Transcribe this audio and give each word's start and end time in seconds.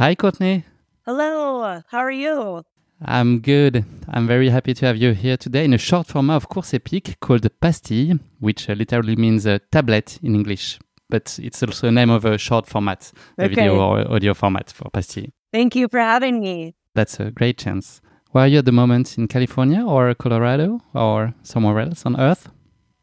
Hi, 0.00 0.14
Courtney. 0.14 0.64
Hello, 1.04 1.82
how 1.90 1.98
are 1.98 2.10
you? 2.10 2.64
I'm 3.04 3.40
good. 3.40 3.84
I'm 4.08 4.26
very 4.26 4.48
happy 4.48 4.72
to 4.72 4.86
have 4.86 4.96
you 4.96 5.12
here 5.12 5.36
today 5.36 5.62
in 5.66 5.74
a 5.74 5.78
short 5.78 6.06
format 6.06 6.36
of 6.36 6.48
Course 6.48 6.72
Épique 6.72 7.20
called 7.20 7.46
Pastille, 7.60 8.18
which 8.38 8.70
uh, 8.70 8.72
literally 8.72 9.14
means 9.14 9.44
a 9.44 9.58
tablet 9.58 10.18
in 10.22 10.34
English, 10.34 10.78
but 11.10 11.38
it's 11.42 11.62
also 11.62 11.88
a 11.88 11.90
name 11.90 12.08
of 12.08 12.24
a 12.24 12.38
short 12.38 12.66
format, 12.66 13.12
a 13.36 13.46
video 13.46 13.78
or 13.78 14.10
audio 14.10 14.32
format 14.32 14.72
for 14.72 14.88
Pastille. 14.88 15.28
Thank 15.52 15.76
you 15.76 15.86
for 15.86 16.00
having 16.00 16.40
me. 16.40 16.74
That's 16.94 17.20
a 17.20 17.30
great 17.30 17.58
chance. 17.58 18.00
Where 18.30 18.44
are 18.44 18.48
you 18.48 18.60
at 18.60 18.64
the 18.64 18.72
moment? 18.72 19.18
In 19.18 19.28
California 19.28 19.84
or 19.84 20.14
Colorado 20.14 20.80
or 20.94 21.34
somewhere 21.42 21.78
else 21.78 22.06
on 22.06 22.18
Earth? 22.18 22.48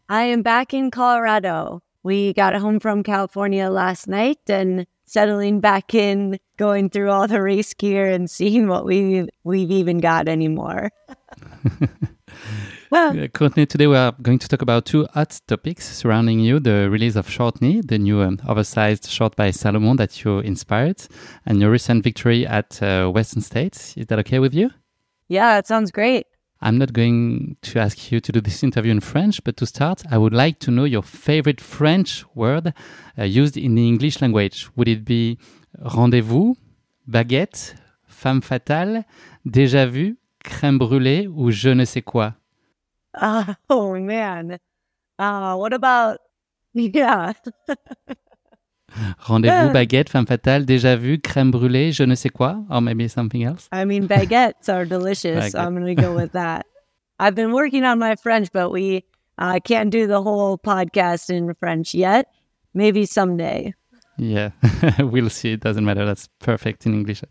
I 0.09 0.23
am 0.23 0.41
back 0.41 0.73
in 0.73 0.89
Colorado. 0.89 1.83
We 2.01 2.33
got 2.33 2.55
home 2.55 2.79
from 2.79 3.03
California 3.03 3.69
last 3.69 4.07
night 4.07 4.39
and 4.49 4.87
settling 5.07 5.59
back 5.59 5.95
in, 5.95 6.39
going 6.57 6.89
through 6.89 7.09
all 7.09 7.27
the 7.27 7.41
race 7.41 7.73
gear 7.73 8.07
and 8.09 8.29
seeing 8.29 8.67
what 8.67 8.85
we 8.85 9.27
we've 9.43 9.71
even 9.71 9.99
got 9.99 10.27
anymore. 10.27 10.91
well, 12.91 13.19
Uh, 13.19 13.27
Courtney, 13.27 13.65
today 13.65 13.87
we 13.87 13.95
are 13.95 14.13
going 14.21 14.39
to 14.39 14.47
talk 14.47 14.61
about 14.61 14.85
two 14.85 15.07
hot 15.13 15.39
topics 15.47 15.85
surrounding 15.97 16.39
you 16.39 16.59
the 16.59 16.89
release 16.89 17.15
of 17.15 17.27
Shortney, 17.27 17.81
the 17.85 17.97
new 17.97 18.21
um, 18.21 18.39
oversized 18.47 19.09
short 19.09 19.35
by 19.35 19.51
Salomon 19.51 19.97
that 19.97 20.23
you 20.23 20.39
inspired, 20.39 21.01
and 21.45 21.59
your 21.59 21.71
recent 21.71 22.03
victory 22.03 22.45
at 22.45 22.81
uh, 22.83 23.09
Western 23.09 23.41
States. 23.41 23.95
Is 23.97 24.07
that 24.07 24.19
okay 24.19 24.39
with 24.39 24.53
you? 24.53 24.69
yeah, 25.29 25.57
it 25.57 25.67
sounds 25.67 25.91
great. 25.91 26.25
I'm 26.61 26.77
not 26.77 26.93
going 26.93 27.57
to 27.61 27.79
ask 27.79 28.11
you 28.11 28.19
to 28.19 28.31
do 28.31 28.41
this 28.41 28.63
interview 28.63 28.91
in 28.91 28.99
French, 28.99 29.43
but 29.43 29.57
to 29.57 29.65
start, 29.65 30.03
I 30.09 30.17
would 30.17 30.33
like 30.33 30.59
to 30.59 30.71
know 30.71 30.85
your 30.85 31.03
favorite 31.03 31.61
French 31.61 32.25
word 32.33 32.73
uh, 33.17 33.23
used 33.23 33.57
in 33.57 33.75
the 33.75 33.87
English 33.87 34.21
language. 34.21 34.67
Would 34.75 34.87
it 34.87 35.05
be 35.05 35.37
rendez-vous, 35.79 36.57
baguette, 37.07 37.75
femme 38.07 38.41
fatale, 38.41 39.05
déjà 39.45 39.85
vu, 39.85 40.17
crème 40.43 40.79
brûlée 40.79 41.27
ou 41.27 41.51
je 41.51 41.69
ne 41.69 41.85
sais 41.85 42.01
quoi? 42.01 42.33
Uh, 43.13 43.53
oh 43.69 43.93
man. 43.99 44.57
Uh, 45.19 45.55
what 45.55 45.73
about 45.73 46.19
yeah? 46.73 47.33
Rendez-vous, 49.19 49.69
Ah. 49.69 49.73
baguette, 49.73 50.09
femme 50.09 50.25
fatale, 50.27 50.65
déjà 50.65 50.95
vu, 50.95 51.19
crème 51.19 51.51
brûlée, 51.51 51.91
je 51.91 52.03
ne 52.03 52.15
sais 52.15 52.29
quoi, 52.29 52.63
or 52.69 52.81
maybe 52.81 53.07
something 53.09 53.43
else. 53.43 53.67
I 53.73 53.85
mean, 53.85 54.07
baguettes 54.07 54.69
are 54.69 54.85
delicious. 54.85 55.53
Baguette. 55.53 55.55
I'm 55.59 55.75
going 55.75 55.95
to 55.95 56.01
go 56.01 56.13
with 56.15 56.31
that. 56.33 56.65
I've 57.19 57.35
been 57.35 57.51
working 57.51 57.83
on 57.83 57.97
my 57.99 58.15
French, 58.15 58.49
but 58.51 58.71
we 58.71 59.03
uh, 59.37 59.59
can't 59.63 59.89
do 59.89 60.07
the 60.07 60.21
whole 60.21 60.57
podcast 60.57 61.29
in 61.29 61.53
French 61.59 61.93
yet. 61.95 62.27
Maybe 62.73 63.05
someday. 63.05 63.73
Yeah, 64.19 64.49
we'll 64.99 65.29
see. 65.29 65.53
It 65.53 65.59
doesn't 65.59 65.85
matter. 65.85 66.03
That's 66.03 66.27
perfect 66.39 66.87
in 66.87 66.95
English. 66.95 67.21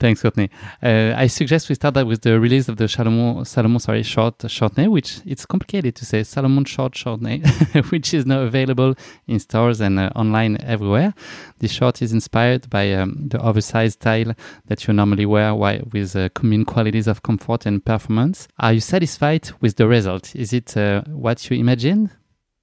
Thanks, 0.00 0.22
Courtney. 0.22 0.50
Uh, 0.82 1.14
I 1.16 1.28
suggest 1.28 1.68
we 1.68 1.76
start 1.76 1.94
that 1.94 2.06
with 2.06 2.22
the 2.22 2.40
release 2.40 2.68
of 2.68 2.78
the 2.78 2.88
Salomon, 2.88 3.44
Salomon 3.44 3.78
sorry, 3.78 4.02
short 4.02 4.38
Shortney, 4.38 4.90
which 4.90 5.20
it's 5.24 5.46
complicated 5.46 5.94
to 5.94 6.04
say 6.04 6.24
Salomon 6.24 6.64
short 6.64 6.94
Shortney, 6.94 7.44
which 7.90 8.12
is 8.12 8.26
now 8.26 8.40
available 8.40 8.96
in 9.28 9.38
stores 9.38 9.80
and 9.80 10.00
uh, 10.00 10.10
online 10.16 10.60
everywhere. 10.62 11.14
This 11.60 11.70
short 11.70 12.02
is 12.02 12.12
inspired 12.12 12.68
by 12.70 12.92
um, 12.94 13.28
the 13.28 13.40
oversized 13.40 14.00
style 14.00 14.32
that 14.66 14.84
you 14.86 14.94
normally 14.94 15.26
wear 15.26 15.50
wi- 15.50 15.82
with 15.92 16.16
uh, 16.16 16.28
common 16.30 16.64
qualities 16.64 17.06
of 17.06 17.22
comfort 17.22 17.66
and 17.66 17.84
performance. 17.84 18.48
Are 18.58 18.72
you 18.72 18.80
satisfied 18.80 19.50
with 19.60 19.76
the 19.76 19.86
result? 19.86 20.34
Is 20.34 20.52
it 20.52 20.76
uh, 20.76 21.02
what 21.06 21.48
you 21.48 21.56
imagined? 21.56 22.10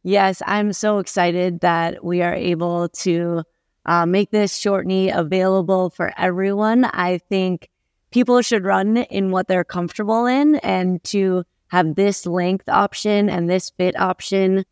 Yes, 0.03 0.41
I'm 0.45 0.73
so 0.73 0.99
excited 0.99 1.61
that 1.61 2.03
we 2.03 2.21
are 2.21 2.33
able 2.33 2.89
to 2.89 3.43
uh, 3.85 4.05
make 4.05 4.31
this 4.31 4.57
Shortney 4.57 5.15
available 5.15 5.89
for 5.89 6.13
everyone. 6.17 6.85
I 6.85 7.17
think 7.17 7.69
people 8.11 8.41
should 8.41 8.63
run 8.63 8.97
in 8.97 9.31
what 9.31 9.47
they're 9.47 9.63
comfortable 9.63 10.25
in, 10.25 10.55
and 10.57 11.03
to 11.05 11.43
have 11.67 11.95
this 11.95 12.25
length 12.25 12.69
option 12.69 13.29
and 13.29 13.49
this 13.49 13.69
fit 13.71 13.99
option 13.99 14.65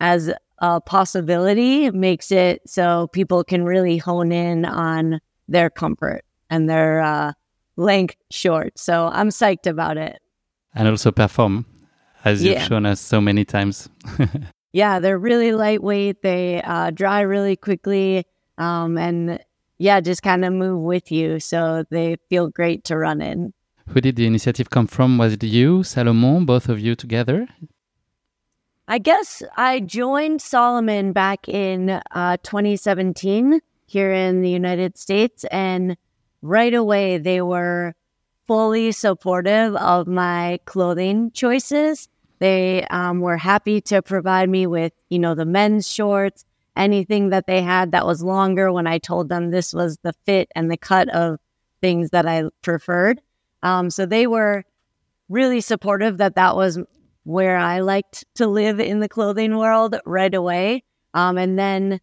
as 0.00 0.32
a 0.58 0.80
possibility 0.80 1.90
makes 1.90 2.30
it 2.30 2.62
so 2.68 3.08
people 3.08 3.42
can 3.44 3.64
really 3.64 3.98
hone 3.98 4.32
in 4.32 4.64
on 4.64 5.20
their 5.48 5.68
comfort 5.68 6.24
and 6.48 6.70
their 6.70 7.00
uh, 7.00 7.32
length 7.76 8.16
short. 8.30 8.78
So 8.78 9.10
I'm 9.12 9.30
psyched 9.30 9.66
about 9.66 9.96
it. 9.96 10.20
And 10.74 10.88
also 10.88 11.10
perform, 11.10 11.66
as 12.24 12.42
you've 12.42 12.62
shown 12.62 12.86
us 12.86 13.00
so 13.00 13.20
many 13.20 13.44
times. 13.44 13.88
Yeah, 14.74 14.98
they're 14.98 15.20
really 15.20 15.52
lightweight. 15.52 16.22
They 16.22 16.60
uh, 16.60 16.90
dry 16.90 17.20
really 17.20 17.54
quickly. 17.54 18.26
Um, 18.58 18.98
and 18.98 19.38
yeah, 19.78 20.00
just 20.00 20.22
kind 20.22 20.44
of 20.44 20.52
move 20.52 20.80
with 20.82 21.10
you. 21.10 21.40
So 21.40 21.84
they 21.90 22.16
feel 22.28 22.48
great 22.48 22.84
to 22.84 22.96
run 22.96 23.20
in. 23.20 23.52
Who 23.88 24.00
did 24.00 24.16
the 24.16 24.26
initiative 24.26 24.70
come 24.70 24.86
from? 24.86 25.18
Was 25.18 25.34
it 25.34 25.44
you, 25.44 25.82
Salomon, 25.82 26.46
both 26.46 26.68
of 26.68 26.80
you 26.80 26.94
together? 26.94 27.48
I 28.86 28.98
guess 28.98 29.42
I 29.56 29.80
joined 29.80 30.42
Salomon 30.42 31.12
back 31.12 31.48
in 31.48 32.00
uh, 32.10 32.36
2017 32.42 33.60
here 33.86 34.12
in 34.12 34.42
the 34.42 34.50
United 34.50 34.98
States. 34.98 35.44
And 35.50 35.96
right 36.42 36.74
away, 36.74 37.18
they 37.18 37.40
were 37.40 37.94
fully 38.46 38.92
supportive 38.92 39.74
of 39.76 40.06
my 40.06 40.60
clothing 40.64 41.30
choices. 41.32 42.08
They 42.40 42.84
um, 42.88 43.20
were 43.20 43.38
happy 43.38 43.80
to 43.82 44.02
provide 44.02 44.50
me 44.50 44.66
with, 44.66 44.92
you 45.08 45.18
know, 45.18 45.34
the 45.34 45.46
men's 45.46 45.88
shorts, 45.88 46.44
anything 46.76 47.30
that 47.30 47.46
they 47.46 47.62
had 47.62 47.92
that 47.92 48.06
was 48.06 48.22
longer 48.22 48.72
when 48.72 48.86
I 48.86 48.98
told 48.98 49.28
them 49.28 49.50
this 49.50 49.72
was 49.72 49.98
the 50.02 50.12
fit 50.26 50.48
and 50.54 50.70
the 50.70 50.76
cut 50.76 51.08
of 51.10 51.38
things 51.80 52.10
that 52.10 52.26
I 52.26 52.44
preferred. 52.62 53.20
Um, 53.62 53.90
so 53.90 54.06
they 54.06 54.26
were 54.26 54.64
really 55.28 55.60
supportive 55.60 56.18
that 56.18 56.34
that 56.34 56.56
was 56.56 56.78
where 57.24 57.56
I 57.56 57.80
liked 57.80 58.24
to 58.34 58.46
live 58.46 58.80
in 58.80 59.00
the 59.00 59.08
clothing 59.08 59.56
world 59.56 59.96
right 60.04 60.34
away. 60.34 60.84
Um, 61.14 61.38
and 61.38 61.58
then 61.58 62.00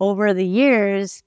over 0.00 0.32
the 0.32 0.46
years, 0.46 1.22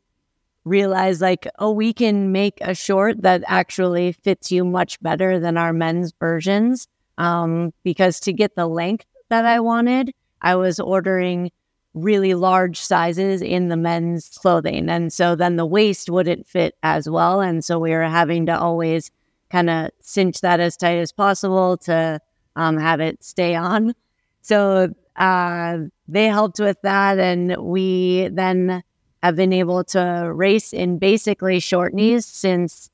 realized 0.64 1.22
like, 1.22 1.48
oh, 1.60 1.72
we 1.72 1.94
can 1.94 2.32
make 2.32 2.58
a 2.62 2.76
short 2.76 3.22
that 3.22 3.44
actually 3.48 4.12
fits 4.12 4.52
you 4.52 4.66
much 4.66 5.00
better 5.02 5.40
than 5.40 5.58
our 5.58 5.74
men's 5.74 6.14
versions. 6.20 6.88
Um, 7.18 7.74
because 7.84 8.20
to 8.22 8.34
get 8.34 8.56
the 8.56 8.68
length 8.68 9.06
that 9.30 9.46
I 9.46 9.60
wanted, 9.60 10.14
I 10.42 10.56
was 10.56 10.80
ordering 10.80 11.52
really 11.94 12.34
large 12.34 12.80
sizes 12.80 13.42
in 13.42 13.70
the 13.70 13.78
men's 13.78 14.30
clothing. 14.38 14.90
And 14.90 15.12
so 15.12 15.36
then 15.36 15.56
the 15.56 15.66
waist 15.66 16.10
wouldn't 16.10 16.48
fit 16.48 16.76
as 16.84 17.10
well. 17.10 17.42
And 17.42 17.64
so 17.64 17.80
we 17.80 17.92
were 17.92 18.04
having 18.04 18.46
to 18.48 18.58
always 18.58 19.12
kind 19.50 19.70
of 19.70 19.90
cinch 20.02 20.42
that 20.42 20.60
as 20.60 20.78
tight 20.78 20.98
as 20.98 21.12
possible 21.12 21.78
to 21.78 22.20
um, 22.56 22.78
have 22.78 23.00
it 23.00 23.24
stay 23.24 23.56
on. 23.56 23.94
So 24.42 24.94
uh, 25.16 25.78
they 26.08 26.26
helped 26.28 26.60
with 26.60 26.78
that. 26.84 27.20
And 27.20 27.56
we 27.58 28.28
then 28.30 28.84
have 29.24 29.36
been 29.36 29.54
able 29.54 29.84
to 29.84 30.32
race 30.34 30.74
in 30.74 31.00
basically 31.00 31.60
Shortneys 31.60 32.24
since 32.24 32.90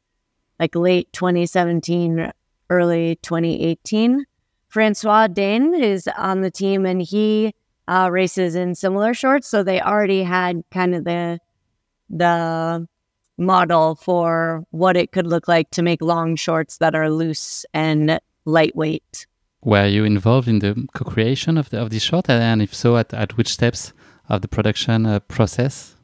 like 0.60 0.76
late 0.76 1.12
2017, 1.14 2.32
early 2.70 3.16
2018. 3.18 4.26
François 4.74 5.32
D'haene 5.32 5.76
is 5.76 6.08
on 6.18 6.42
the 6.42 6.50
team 6.50 6.86
and 6.86 7.02
he 7.02 7.54
uh, 7.88 8.10
races 8.12 8.56
in 8.56 8.76
similar 8.76 9.14
shorts, 9.14 9.48
so 9.48 9.64
they 9.64 9.82
already 9.82 10.24
had 10.24 10.64
kind 10.72 10.96
of 10.96 11.04
the 11.04 11.40
the 12.10 12.88
model 13.38 13.96
for 13.96 14.64
what 14.72 14.96
it 14.96 15.12
could 15.12 15.26
look 15.26 15.48
like 15.48 15.70
to 15.72 15.82
make 15.82 16.02
long 16.02 16.36
shorts 16.36 16.78
that 16.78 16.94
are 16.94 17.10
loose 17.10 17.66
and 17.74 18.20
lightweight. 18.46 19.26
Were 19.64 19.88
you 19.88 20.04
involved 20.04 20.48
in 20.48 20.60
the 20.60 20.88
co-creation 20.94 21.58
of 21.58 21.70
the 21.70 21.82
of 21.82 21.90
this 21.90 22.04
short, 22.04 22.30
and 22.30 22.62
if 22.62 22.74
so, 22.76 22.98
at, 22.98 23.14
at 23.14 23.38
which 23.38 23.50
steps 23.50 23.94
of 24.30 24.42
the 24.42 24.48
production 24.48 25.06
uh, 25.06 25.20
process? 25.22 25.96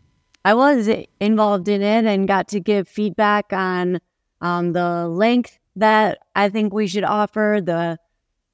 I 0.45 0.53
was 0.53 0.89
involved 1.19 1.67
in 1.67 1.81
it 1.81 2.05
and 2.05 2.27
got 2.27 2.47
to 2.49 2.59
give 2.59 2.87
feedback 2.87 3.51
on 3.51 3.99
um, 4.41 4.71
the 4.73 5.07
length 5.07 5.59
that 5.75 6.19
I 6.35 6.49
think 6.49 6.73
we 6.73 6.87
should 6.87 7.03
offer, 7.03 7.59
the 7.63 7.97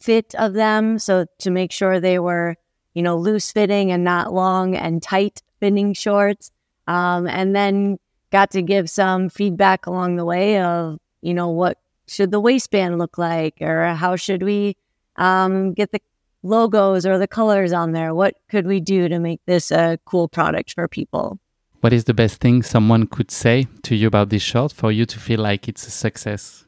fit 0.02 0.34
of 0.36 0.54
them, 0.54 1.00
so 1.00 1.26
to 1.40 1.52
make 1.52 1.72
sure 1.72 2.00
they 2.00 2.20
were, 2.20 2.56
you 2.96 3.04
know, 3.04 3.16
loose 3.16 3.52
fitting 3.52 3.92
and 3.92 4.04
not 4.04 4.34
long 4.34 4.76
and 4.76 5.04
tight 5.04 5.44
fitting 5.60 5.94
shorts, 5.94 6.52
um, 6.88 7.28
and 7.28 7.56
then 7.56 8.00
got 8.32 8.50
to 8.52 8.64
give 8.64 8.90
some 8.90 9.30
feedback 9.30 9.86
along 9.86 10.16
the 10.16 10.26
way 10.26 10.60
of, 10.60 11.00
you 11.22 11.34
know, 11.34 11.50
what 11.50 11.78
should 12.08 12.32
the 12.32 12.40
waistband 12.40 12.98
look 12.98 13.18
like, 13.18 13.62
or 13.62 13.94
how 13.94 14.16
should 14.16 14.42
we 14.42 14.76
um, 15.18 15.74
get 15.74 15.92
the 15.92 16.02
logos 16.44 17.06
or 17.06 17.18
the 17.18 17.28
colors 17.28 17.74
on 17.74 17.92
there? 17.92 18.14
What 18.14 18.36
could 18.50 18.68
we 18.68 18.80
do 18.80 19.10
to 19.10 19.20
make 19.20 19.42
this 19.46 19.72
a 19.72 20.00
cool 20.06 20.28
product 20.28 20.74
for 20.74 20.88
people? 20.88 21.40
What 21.82 21.94
is 21.94 22.06
the 22.06 22.14
best 22.14 22.42
thing 22.42 22.64
someone 22.64 23.08
could 23.08 23.30
say 23.30 23.68
to 23.84 23.96
you 23.96 24.08
about 24.08 24.30
this 24.30 24.42
short 24.42 24.72
for 24.72 24.92
you 24.92 25.06
to 25.06 25.20
feel 25.20 25.40
like 25.40 25.68
it's 25.68 25.86
a 25.86 25.92
success? 25.92 26.65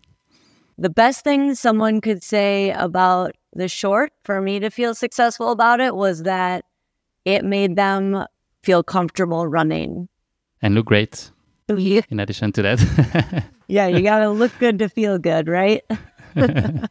The 0.78 0.90
best 0.90 1.24
thing 1.24 1.56
someone 1.56 2.02
could 2.02 2.24
say 2.24 2.72
about 2.72 3.36
the 3.54 3.68
short 3.68 4.12
for 4.24 4.42
me 4.42 4.60
to 4.60 4.70
feel 4.70 4.94
successful 4.94 5.52
about 5.52 5.80
it 5.80 5.96
was 5.96 6.24
that 6.24 6.66
it 7.26 7.44
made 7.44 7.76
them 7.76 8.26
feel 8.64 8.84
comfortable 8.84 9.48
running 9.48 10.08
and 10.62 10.76
look 10.76 10.86
great. 10.86 11.32
Yeah. 11.68 12.02
In 12.10 12.20
addition 12.20 12.52
to 12.54 12.62
that, 12.62 13.44
yeah, 13.68 13.88
you 13.88 14.02
got 14.02 14.20
to 14.20 14.30
look 14.30 14.52
good 14.60 14.80
to 14.80 14.88
feel 14.88 15.18
good, 15.18 15.48
right? 15.48 15.84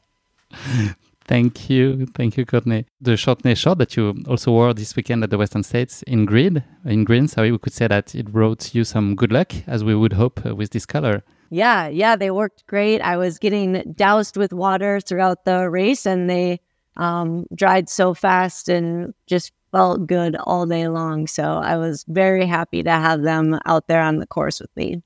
Thank 1.26 1.70
you. 1.70 2.06
Thank 2.14 2.36
you, 2.36 2.46
Courtney. 2.46 2.86
The 3.00 3.16
shortness 3.16 3.58
short 3.58 3.78
that 3.78 3.96
you 3.96 4.22
also 4.28 4.52
wore 4.52 4.72
this 4.74 4.94
weekend 4.94 5.24
at 5.24 5.30
the 5.30 5.38
Western 5.38 5.64
States 5.64 6.02
in 6.02 6.24
green, 6.24 6.62
in 6.84 7.04
green, 7.04 7.26
sorry, 7.26 7.50
we 7.50 7.58
could 7.58 7.72
say 7.72 7.88
that 7.88 8.14
it 8.14 8.30
brought 8.30 8.74
you 8.74 8.84
some 8.84 9.16
good 9.16 9.32
luck, 9.32 9.52
as 9.66 9.82
we 9.82 9.94
would 9.94 10.12
hope 10.12 10.44
uh, 10.46 10.54
with 10.54 10.70
this 10.70 10.86
color. 10.86 11.24
Yeah, 11.50 11.88
yeah, 11.88 12.16
they 12.16 12.30
worked 12.30 12.66
great. 12.66 13.00
I 13.00 13.16
was 13.16 13.38
getting 13.38 13.94
doused 13.94 14.36
with 14.36 14.52
water 14.52 15.00
throughout 15.00 15.44
the 15.44 15.70
race, 15.70 16.06
and 16.06 16.28
they 16.28 16.60
um, 16.96 17.46
dried 17.54 17.88
so 17.88 18.14
fast 18.14 18.68
and 18.68 19.14
just 19.26 19.52
felt 19.72 20.06
good 20.06 20.36
all 20.44 20.66
day 20.66 20.88
long. 20.88 21.26
So 21.26 21.42
I 21.42 21.76
was 21.76 22.04
very 22.08 22.46
happy 22.46 22.82
to 22.82 22.90
have 22.90 23.22
them 23.22 23.58
out 23.66 23.88
there 23.88 24.02
on 24.02 24.18
the 24.18 24.26
course 24.26 24.60
with 24.60 24.74
me. 24.76 25.02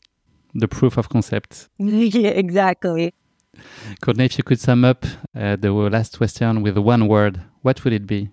The 0.54 0.68
proof 0.68 0.96
of 0.96 1.08
concept. 1.08 1.68
yeah, 1.78 2.30
exactly. 2.30 3.14
Courtney, 4.00 4.24
if 4.24 4.38
you 4.38 4.44
could 4.44 4.60
sum 4.60 4.84
up 4.84 5.04
uh, 5.34 5.56
the 5.56 5.72
last 5.72 6.18
question 6.18 6.62
with 6.62 6.78
one 6.78 7.08
word, 7.08 7.40
what 7.62 7.84
would 7.84 7.92
it 7.92 8.06
be? 8.06 8.30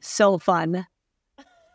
So 0.00 0.38
fun. 0.38 0.86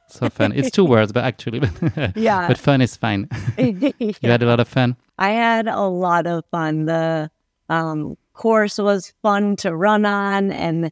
So 0.10 0.30
fun. 0.30 0.54
It's 0.54 0.72
two 0.72 0.86
words, 0.86 1.12
but 1.12 1.24
actually, 1.24 1.62
yeah. 2.16 2.48
But 2.48 2.58
fun 2.58 2.82
is 2.82 2.96
fine. 2.96 3.28
yeah. 3.58 3.92
You 4.00 4.30
had 4.30 4.42
a 4.42 4.48
lot 4.48 4.60
of 4.60 4.68
fun. 4.68 4.98
I 5.18 5.32
had 5.32 5.68
a 5.68 5.82
lot 5.82 6.26
of 6.26 6.46
fun. 6.52 6.86
The 6.86 7.30
um, 7.70 8.18
course 8.34 8.78
was 8.78 9.14
fun 9.22 9.56
to 9.58 9.76
run 9.76 10.06
on, 10.06 10.52
and 10.52 10.92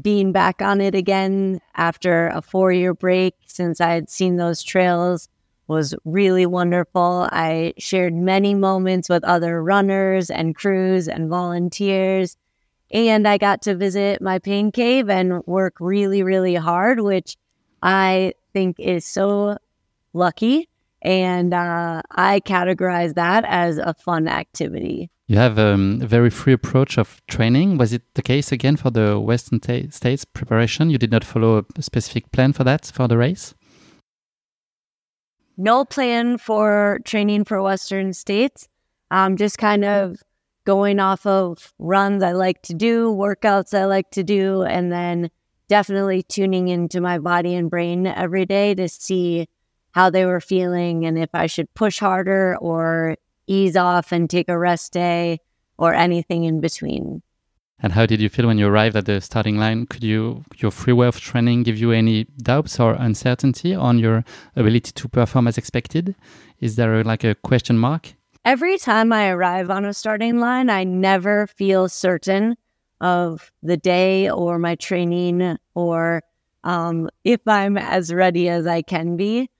being 0.00 0.32
back 0.32 0.62
on 0.62 0.80
it 0.80 0.94
again 0.94 1.60
after 1.74 2.28
a 2.28 2.42
four-year 2.42 2.94
break 2.94 3.34
since 3.46 3.80
I 3.80 3.90
had 3.90 4.10
seen 4.10 4.36
those 4.36 4.62
trails 4.62 5.28
was 5.66 5.94
really 6.04 6.46
wonderful. 6.46 7.28
I 7.32 7.74
shared 7.78 8.14
many 8.14 8.54
moments 8.54 9.08
with 9.08 9.24
other 9.24 9.62
runners 9.62 10.30
and 10.30 10.54
crews 10.54 11.08
and 11.08 11.28
volunteers. 11.28 12.36
And 12.90 13.26
I 13.26 13.38
got 13.38 13.62
to 13.62 13.74
visit 13.74 14.20
my 14.20 14.38
pain 14.38 14.70
cave 14.70 15.08
and 15.08 15.44
work 15.46 15.74
really, 15.80 16.22
really 16.22 16.54
hard, 16.54 17.00
which 17.00 17.36
I 17.82 18.34
think 18.54 18.80
is 18.80 19.04
so 19.04 19.58
lucky. 20.14 20.70
And 21.02 21.52
uh, 21.52 22.00
I 22.12 22.40
categorize 22.40 23.14
that 23.14 23.44
as 23.46 23.76
a 23.76 23.92
fun 23.92 24.26
activity. 24.26 25.10
You 25.26 25.36
have 25.36 25.58
um, 25.58 26.00
a 26.02 26.06
very 26.06 26.30
free 26.30 26.54
approach 26.54 26.96
of 26.96 27.20
training. 27.26 27.76
Was 27.76 27.92
it 27.92 28.02
the 28.14 28.22
case 28.22 28.52
again 28.52 28.76
for 28.76 28.90
the 28.90 29.20
Western 29.20 29.60
States 29.90 30.24
preparation? 30.24 30.88
You 30.88 30.96
did 30.96 31.10
not 31.10 31.24
follow 31.24 31.66
a 31.76 31.82
specific 31.82 32.32
plan 32.32 32.54
for 32.54 32.64
that 32.64 32.90
for 32.94 33.06
the 33.06 33.18
race? 33.18 33.54
no 35.56 35.84
plan 35.84 36.38
for 36.38 37.00
training 37.04 37.44
for 37.44 37.62
Western 37.62 38.12
states. 38.12 38.68
Um, 39.10 39.36
just 39.36 39.58
kind 39.58 39.84
of 39.84 40.22
going 40.64 40.98
off 40.98 41.26
of 41.26 41.72
runs 41.78 42.22
I 42.22 42.32
like 42.32 42.62
to 42.62 42.74
do, 42.74 43.12
workouts 43.12 43.78
I 43.78 43.84
like 43.84 44.10
to 44.12 44.22
do, 44.22 44.62
and 44.62 44.90
then 44.90 45.30
definitely 45.68 46.22
tuning 46.22 46.68
into 46.68 47.00
my 47.00 47.18
body 47.18 47.54
and 47.54 47.70
brain 47.70 48.06
every 48.06 48.46
day 48.46 48.74
to 48.74 48.88
see 48.88 49.48
how 49.92 50.10
they 50.10 50.26
were 50.26 50.40
feeling 50.40 51.06
and 51.06 51.18
if 51.18 51.30
I 51.34 51.46
should 51.46 51.72
push 51.74 51.98
harder 52.00 52.56
or 52.60 53.16
ease 53.46 53.76
off 53.76 54.12
and 54.12 54.28
take 54.28 54.48
a 54.48 54.58
rest 54.58 54.92
day 54.92 55.40
or 55.78 55.94
anything 55.94 56.44
in 56.44 56.60
between. 56.60 57.22
And 57.80 57.92
how 57.92 58.06
did 58.06 58.20
you 58.20 58.28
feel 58.28 58.46
when 58.46 58.58
you 58.58 58.66
arrived 58.66 58.96
at 58.96 59.06
the 59.06 59.20
starting 59.20 59.58
line? 59.58 59.86
Could 59.86 60.02
you 60.02 60.44
your 60.56 60.70
free 60.70 60.92
way 60.92 61.06
of 61.06 61.20
training 61.20 61.64
give 61.64 61.76
you 61.76 61.90
any 61.90 62.24
doubts 62.42 62.80
or 62.80 62.94
uncertainty 62.94 63.74
on 63.74 63.98
your 63.98 64.24
ability 64.56 64.92
to 64.92 65.08
perform 65.08 65.48
as 65.48 65.58
expected? 65.58 66.14
Is 66.60 66.76
there 66.76 67.00
a, 67.00 67.04
like 67.04 67.24
a 67.24 67.34
question 67.34 67.78
mark? 67.78 68.14
Every 68.44 68.78
time 68.78 69.12
I 69.12 69.28
arrive 69.28 69.70
on 69.70 69.84
a 69.84 69.92
starting 69.92 70.38
line, 70.38 70.70
I 70.70 70.84
never 70.84 71.46
feel 71.46 71.88
certain 71.88 72.56
of 73.04 73.52
the 73.62 73.76
day 73.76 74.30
or 74.30 74.58
my 74.58 74.74
training 74.76 75.58
or 75.74 76.22
um, 76.64 77.10
if 77.22 77.46
I'm 77.46 77.76
as 77.76 78.12
ready 78.12 78.48
as 78.48 78.66
I 78.66 78.80
can 78.80 79.18
be. 79.18 79.50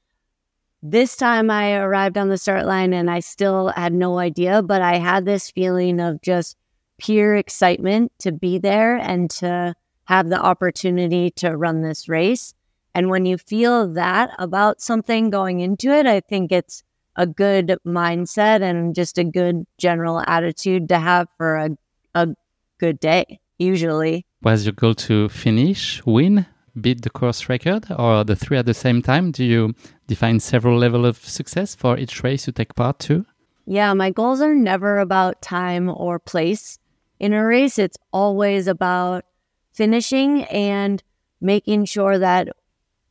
This 0.83 1.15
time 1.15 1.51
I 1.51 1.75
arrived 1.75 2.17
on 2.17 2.31
the 2.31 2.39
start 2.39 2.65
line 2.65 2.95
and 2.95 3.11
I 3.11 3.21
still 3.21 3.69
had 3.69 3.93
no 3.93 4.19
idea, 4.19 4.63
but 4.63 4.81
I 4.81 4.97
had 4.97 5.27
this 5.27 5.51
feeling 5.51 6.01
of 6.01 6.23
just 6.23 6.57
pure 6.97 7.37
excitement 7.37 8.13
to 8.21 8.33
be 8.33 8.59
there 8.59 8.97
and 8.97 9.31
to 9.33 9.75
have 10.05 10.31
the 10.31 10.41
opportunity 10.41 11.31
to 11.33 11.55
run 11.55 11.83
this 11.83 12.09
race. 12.09 12.55
And 12.95 13.11
when 13.11 13.27
you 13.27 13.37
feel 13.37 13.93
that 13.93 14.31
about 14.39 14.81
something 14.81 15.29
going 15.29 15.61
into 15.61 15.91
it, 15.91 16.07
I 16.07 16.21
think 16.21 16.51
it's 16.51 16.83
a 17.17 17.27
good 17.27 17.77
mindset 17.87 18.63
and 18.63 18.95
just 18.95 19.19
a 19.19 19.25
good 19.25 19.67
general 19.77 20.23
attitude 20.27 20.89
to 20.89 20.99
have 20.99 21.29
for 21.37 21.57
a, 21.57 21.71
a 22.15 22.29
good 22.79 23.01
day, 23.01 23.41
usually. 23.59 24.27
Was 24.43 24.67
your 24.67 24.73
goal 24.73 24.95
to 24.95 25.29
finish, 25.29 26.05
win, 26.05 26.47
beat 26.81 27.03
the 27.03 27.11
course 27.11 27.49
record, 27.49 27.87
or 27.97 28.25
the 28.25 28.37
three 28.37 28.59
at 28.59 28.67
the 28.67 28.75
same 28.75 29.03
time? 29.03 29.31
Do 29.31 29.45
you 29.45 29.75
define 30.07 30.41
several 30.41 30.79
levels 30.79 31.07
of 31.07 31.17
success 31.19 31.75
for 31.75 31.99
each 31.99 32.23
race 32.23 32.47
you 32.47 32.53
take 32.53 32.75
part 32.75 32.99
to? 33.01 33.25
Yeah, 33.67 33.95
my 33.95 34.11
goals 34.11 34.41
are 34.41 34.55
never 34.55 34.99
about 34.99 35.41
time 35.41 35.89
or 35.89 36.19
place 36.19 36.79
in 37.21 37.33
a 37.33 37.45
race, 37.45 37.79
it's 37.79 37.97
always 38.13 38.67
about 38.67 39.25
finishing 39.73 40.45
and 40.45 41.03
making 41.41 41.85
sure 41.85 42.19
that 42.19 42.49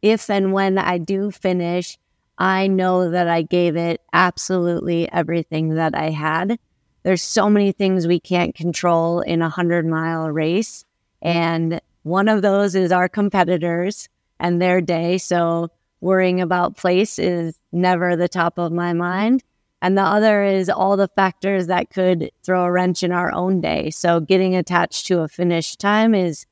if 0.01 0.29
and 0.29 0.53
when 0.53 0.77
I 0.77 0.97
do 0.97 1.31
finish, 1.31 1.97
I 2.37 2.67
know 2.67 3.09
that 3.09 3.27
I 3.27 3.41
gave 3.41 3.75
it 3.75 4.01
absolutely 4.11 5.11
everything 5.11 5.75
that 5.75 5.95
I 5.95 6.09
had. 6.09 6.59
There's 7.03 7.21
so 7.21 7.49
many 7.49 7.71
things 7.71 8.07
we 8.07 8.19
can't 8.19 8.55
control 8.55 9.21
in 9.21 9.41
a 9.41 9.45
100 9.45 9.85
mile 9.85 10.29
race. 10.31 10.85
And 11.21 11.81
one 12.03 12.27
of 12.27 12.41
those 12.41 12.75
is 12.75 12.91
our 12.91 13.07
competitors 13.07 14.09
and 14.39 14.61
their 14.61 14.81
day. 14.81 15.17
So 15.17 15.69
worrying 16.01 16.41
about 16.41 16.77
place 16.77 17.19
is 17.19 17.59
never 17.71 18.15
the 18.15 18.27
top 18.27 18.57
of 18.57 18.71
my 18.71 18.93
mind. 18.93 19.43
And 19.81 19.97
the 19.97 20.03
other 20.03 20.43
is 20.43 20.69
all 20.69 20.95
the 20.95 21.09
factors 21.09 21.67
that 21.67 21.89
could 21.89 22.31
throw 22.43 22.63
a 22.63 22.71
wrench 22.71 23.03
in 23.03 23.11
our 23.11 23.33
own 23.33 23.59
day. 23.59 23.89
So 23.89 24.21
getting 24.21 24.55
attached 24.55 25.07
to 25.07 25.19
a 25.19 25.27
finish 25.27 25.75
time 25.75 26.15
is 26.15 26.45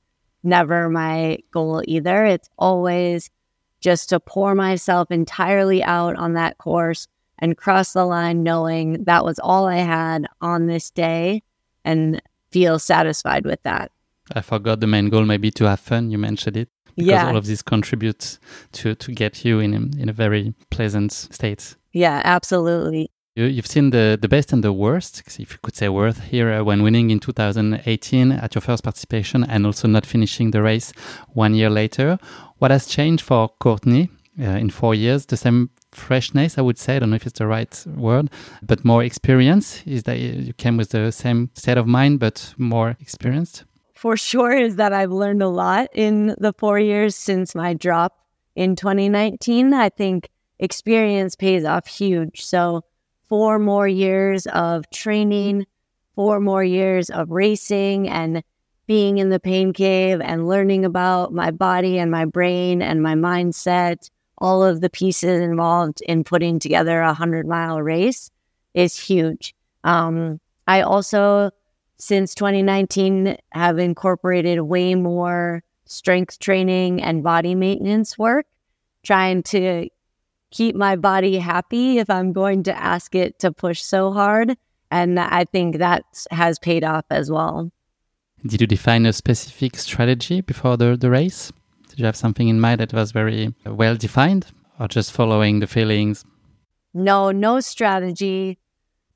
never 0.43 0.89
my 0.89 1.39
goal 1.51 1.81
either. 1.88 2.25
It's 2.25 2.50
always 2.58 3.29
just 3.79 4.10
to 4.10 4.20
pour 4.20 4.53
myself 4.53 5.12
entirely 5.12 5.81
out 5.81 6.15
on 6.17 6.34
that 6.34 6.58
course 6.58 7.08
and 7.41 7.57
cross 7.57 7.93
the 7.93 8.05
line 8.05 8.43
knowing 8.43 9.03
that 9.03 9.25
was 9.25 9.39
all 9.39 9.67
I 9.67 9.77
had 9.77 10.27
on 10.41 10.67
this 10.67 10.91
day 10.91 11.43
and 11.83 12.21
feel 12.51 12.79
satisfied 12.79 13.45
with 13.45 13.62
that. 13.63 13.91
I 14.33 14.41
forgot 14.41 14.79
the 14.79 14.88
main 14.88 15.10
goal 15.10 15.25
maybe 15.25 15.51
to 15.51 15.65
have 15.65 15.79
fun. 15.79 16.12
You 16.12 16.17
mentioned 16.17 16.57
it. 16.57 16.69
Because 16.95 17.07
yeah. 17.07 17.27
all 17.27 17.38
of 17.38 17.45
this 17.45 17.62
contributes 17.62 18.38
to, 18.74 18.95
to 18.95 19.12
get 19.13 19.45
you 19.45 19.60
in 19.60 19.74
in 19.98 20.10
a 20.10 20.13
very 20.13 20.53
pleasant 20.69 21.13
state. 21.13 21.75
Yeah, 21.93 22.21
absolutely. 22.25 23.10
You, 23.36 23.55
have 23.55 23.67
seen 23.67 23.91
the, 23.91 24.19
the 24.21 24.27
best 24.27 24.51
and 24.51 24.62
the 24.62 24.74
worst, 24.74 25.24
if 25.39 25.39
you 25.39 25.57
could 25.62 25.75
say 25.77 25.88
worth 25.88 26.21
here, 26.21 26.51
uh, 26.51 26.63
when 26.63 26.83
winning 26.83 27.12
in 27.12 27.21
2018 27.21 28.33
at 28.33 28.53
your 28.53 28.62
first 28.62 28.83
participation 28.83 29.45
and 29.45 29.65
also 29.65 29.88
not 29.88 30.05
finishing 30.05 30.51
the 30.51 30.62
race 30.62 30.91
one 31.29 31.55
year 31.55 31.69
later. 31.69 32.19
What 32.57 32.71
has 32.71 32.86
changed 32.88 33.24
for 33.24 33.48
Courtney 33.60 34.10
uh, 34.38 34.43
in 34.43 34.69
four 34.69 34.93
years? 34.93 35.27
The 35.27 35.38
same 35.38 35.69
freshness, 35.91 36.57
I 36.57 36.62
would 36.62 36.77
say. 36.77 36.95
I 36.95 37.00
don't 37.00 37.10
know 37.10 37.15
if 37.15 37.25
it's 37.25 37.39
the 37.39 37.48
right 37.48 37.83
word, 37.88 38.29
but 38.62 38.86
more 38.86 39.03
experience. 39.03 39.83
Is 39.86 40.03
that 40.03 40.19
you 40.19 40.53
came 40.53 40.77
with 40.77 40.89
the 40.89 41.12
same 41.12 41.50
state 41.53 41.77
of 41.77 41.88
mind, 41.88 42.19
but 42.19 42.53
more 42.57 42.98
experienced? 43.00 43.65
For 43.95 44.17
sure, 44.17 44.51
is 44.51 44.77
that 44.77 44.93
I've 44.93 45.12
learned 45.12 45.43
a 45.43 45.48
lot 45.48 45.89
in 45.93 46.36
the 46.39 46.53
four 46.57 46.79
years 46.79 47.15
since 47.15 47.53
my 47.53 47.74
drop 47.74 48.17
in 48.55 48.75
2019. 48.75 49.74
I 49.74 49.89
think 49.89 50.29
experience 50.60 51.36
pays 51.36 51.65
off 51.65 51.88
huge. 51.88 52.43
So, 52.43 52.83
four 53.29 53.60
more 53.60 53.88
years 53.88 54.48
of 54.48 54.89
training, 54.89 55.65
four 56.15 56.39
more 56.39 56.63
years 56.63 57.10
of 57.10 57.31
racing 57.31 58.10
and 58.10 58.43
being 58.88 59.19
in 59.19 59.29
the 59.29 59.39
pain 59.39 59.71
cave 59.71 60.19
and 60.19 60.48
learning 60.48 60.83
about 60.83 61.33
my 61.33 61.51
body 61.51 61.98
and 61.98 62.12
my 62.12 62.25
brain 62.25 62.81
and 62.81 63.01
my 63.01 63.15
mindset 63.15 64.10
all 64.41 64.63
of 64.63 64.81
the 64.81 64.89
pieces 64.89 65.39
involved 65.39 66.01
in 66.01 66.24
putting 66.24 66.60
together 66.60 67.00
a 67.01 67.07
100 67.07 67.48
mile 67.48 67.81
race 67.81 68.31
is 68.74 69.00
huge. 69.00 69.55
Um, 69.83 70.41
I 70.67 70.81
also, 70.81 71.51
since 71.98 72.33
2019, 72.36 73.38
have 73.51 73.77
incorporated 73.77 74.60
way 74.62 74.95
more 74.95 75.63
strength 75.86 76.39
training 76.39 77.01
and 77.01 77.24
body 77.24 77.53
maintenance 77.53 78.17
work, 78.17 78.48
trying 79.03 79.43
to 79.43 79.88
keep 80.50 80.75
my 80.75 80.95
body 80.95 81.38
happy 81.38 82.00
if 82.00 82.10
I'm 82.10 82.33
going 82.33 82.63
to 82.63 82.77
ask 82.77 83.13
it 83.15 83.39
to 83.39 83.51
push 83.51 83.81
so 83.81 84.12
hard. 84.12 84.57
And 84.89 85.19
I 85.19 85.45
think 85.45 85.77
that 85.77 86.03
has 86.31 86.60
paid 86.60 86.83
off 86.83 87.05
as 87.10 87.31
well. 87.31 87.71
Did 88.45 88.60
you 88.60 88.67
define 88.67 89.05
a 89.05 89.13
specific 89.13 89.77
strategy 89.77 90.41
before 90.41 90.75
the, 90.75 90.98
the 90.98 91.12
race? 91.12 91.51
Did 91.91 92.00
you 92.00 92.05
have 92.05 92.15
something 92.15 92.48
in 92.48 92.62
mind 92.62 92.79
that 92.79 92.93
was 92.93 93.12
very 93.12 93.53
well 93.65 93.98
defined 93.98 94.48
or 94.79 94.88
just 94.88 95.12
following 95.12 95.60
the 95.60 95.67
feelings? 95.67 96.24
No, 96.93 97.31
no 97.31 97.60
strategy. 97.60 98.60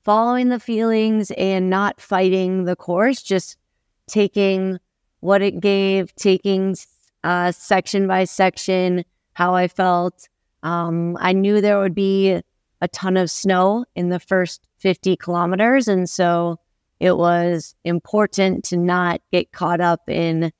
Following 0.03 0.49
the 0.49 0.59
feelings 0.59 1.31
and 1.31 1.69
not 1.69 2.01
fighting 2.01 2.65
the 2.65 2.75
course, 2.75 3.23
just 3.23 3.55
taking 4.07 4.77
what 5.21 5.41
it 5.41 5.61
gave, 5.61 6.13
taking 6.15 6.75
uh, 7.23 7.53
section 7.53 8.07
by 8.07 8.25
section 8.25 9.05
how 9.31 9.55
I 9.55 9.69
felt. 9.69 10.27
Um, 10.61 11.17
I 11.21 11.31
knew 11.31 11.61
there 11.61 11.79
would 11.79 11.95
be 11.95 12.41
a 12.81 12.87
ton 12.89 13.15
of 13.15 13.31
snow 13.31 13.85
in 13.95 14.09
the 14.09 14.19
first 14.19 14.67
50 14.79 15.15
kilometers. 15.15 15.87
And 15.87 16.09
so 16.09 16.59
it 16.99 17.15
was 17.15 17.73
important 17.85 18.65
to 18.65 18.77
not 18.77 19.21
get 19.31 19.53
caught 19.53 19.79
up 19.79 20.09
in 20.09 20.51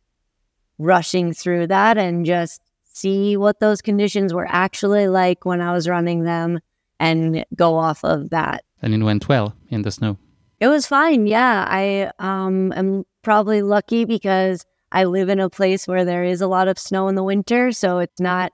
rushing 0.78 1.34
through 1.34 1.68
that 1.68 1.98
and 1.98 2.26
just 2.26 2.62
see 2.84 3.36
what 3.36 3.60
those 3.60 3.82
conditions 3.82 4.34
were 4.34 4.48
actually 4.50 5.08
like 5.08 5.46
when 5.46 5.62
I 5.62 5.74
was 5.74 5.88
running 5.88 6.24
them 6.24 6.60
and 7.00 7.46
go 7.56 7.76
off 7.76 8.04
of 8.04 8.30
that. 8.30 8.64
And 8.82 8.94
it 8.94 9.04
went 9.04 9.28
well 9.28 9.56
in 9.70 9.82
the 9.82 9.92
snow. 9.92 10.18
It 10.60 10.68
was 10.68 10.88
fine. 10.88 11.28
Yeah. 11.28 11.66
I 11.68 12.12
um, 12.20 12.72
am 12.74 13.04
probably 13.22 13.62
lucky 13.62 14.06
because 14.06 14.66
I 14.92 15.04
live 15.04 15.28
in 15.28 15.40
a 15.40 15.50
place 15.50 15.88
where 15.88 16.06
there 16.06 16.24
is 16.24 16.42
a 16.42 16.48
lot 16.48 16.68
of 16.68 16.80
snow 16.80 17.08
in 17.10 17.16
the 17.16 17.24
winter. 17.24 17.72
So 17.74 18.00
it's 18.00 18.20
not 18.20 18.54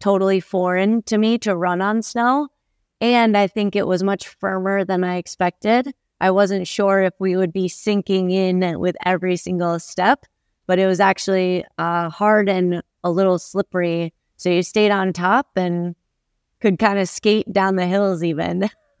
totally 0.00 0.40
foreign 0.40 1.02
to 1.04 1.18
me 1.18 1.38
to 1.38 1.54
run 1.54 1.80
on 1.80 2.02
snow. 2.02 2.48
And 3.00 3.36
I 3.36 3.46
think 3.46 3.76
it 3.76 3.86
was 3.86 4.02
much 4.02 4.28
firmer 4.28 4.84
than 4.84 5.04
I 5.04 5.16
expected. 5.16 5.94
I 6.20 6.32
wasn't 6.32 6.66
sure 6.66 7.02
if 7.02 7.14
we 7.18 7.36
would 7.36 7.52
be 7.52 7.68
sinking 7.68 8.30
in 8.30 8.78
with 8.78 8.96
every 9.06 9.36
single 9.36 9.78
step 9.78 10.26
but 10.70 10.78
it 10.78 10.86
was 10.86 11.00
actually 11.00 11.64
uh, 11.78 12.08
hard 12.08 12.48
and 12.48 12.80
a 13.02 13.10
little 13.10 13.40
slippery. 13.40 14.12
So 14.36 14.50
you 14.50 14.62
stayed 14.62 14.92
on 14.92 15.12
top 15.12 15.48
and 15.56 15.96
could 16.60 16.78
kind 16.78 16.96
of 16.96 17.08
skate 17.08 17.52
down 17.52 17.74
the 17.74 17.88
hills 17.88 18.22
even. 18.22 18.70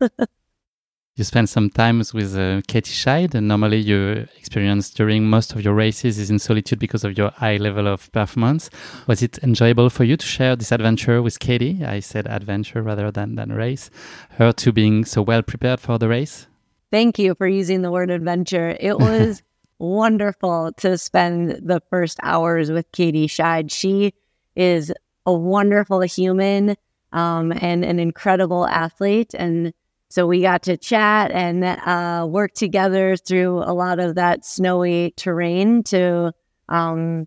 you 1.14 1.22
spent 1.22 1.48
some 1.48 1.70
times 1.70 2.12
with 2.12 2.36
uh, 2.36 2.62
Katie 2.66 2.90
Schide, 2.90 3.36
and 3.36 3.46
normally 3.46 3.76
your 3.76 4.14
experience 4.36 4.90
during 4.90 5.30
most 5.30 5.52
of 5.52 5.62
your 5.62 5.74
races 5.74 6.18
is 6.18 6.28
in 6.28 6.40
solitude 6.40 6.80
because 6.80 7.04
of 7.04 7.16
your 7.16 7.30
high 7.36 7.58
level 7.58 7.86
of 7.86 8.10
performance. 8.10 8.68
Was 9.06 9.22
it 9.22 9.38
enjoyable 9.38 9.90
for 9.90 10.02
you 10.02 10.16
to 10.16 10.26
share 10.26 10.56
this 10.56 10.72
adventure 10.72 11.22
with 11.22 11.38
Katie? 11.38 11.84
I 11.84 12.00
said 12.00 12.26
adventure 12.26 12.82
rather 12.82 13.12
than, 13.12 13.36
than 13.36 13.52
race. 13.52 13.90
Her 14.30 14.50
to 14.54 14.72
being 14.72 15.04
so 15.04 15.22
well 15.22 15.44
prepared 15.44 15.78
for 15.78 15.98
the 16.00 16.08
race? 16.08 16.48
Thank 16.90 17.20
you 17.20 17.36
for 17.36 17.46
using 17.46 17.82
the 17.82 17.92
word 17.92 18.10
adventure. 18.10 18.76
It 18.80 18.98
was 18.98 19.40
wonderful 19.80 20.72
to 20.76 20.96
spend 20.98 21.58
the 21.62 21.80
first 21.90 22.18
hours 22.22 22.70
with 22.70 22.90
Katie 22.92 23.26
Schide. 23.26 23.72
She 23.72 24.14
is 24.54 24.92
a 25.26 25.32
wonderful 25.32 26.00
human 26.02 26.76
um, 27.12 27.52
and 27.60 27.84
an 27.84 27.98
incredible 27.98 28.66
athlete. 28.66 29.34
And 29.34 29.72
so 30.08 30.26
we 30.26 30.42
got 30.42 30.62
to 30.64 30.76
chat 30.76 31.30
and 31.30 31.64
uh, 31.64 32.26
work 32.28 32.52
together 32.52 33.16
through 33.16 33.58
a 33.58 33.72
lot 33.72 33.98
of 33.98 34.16
that 34.16 34.44
snowy 34.44 35.14
terrain 35.16 35.82
to, 35.84 36.32
um, 36.68 37.26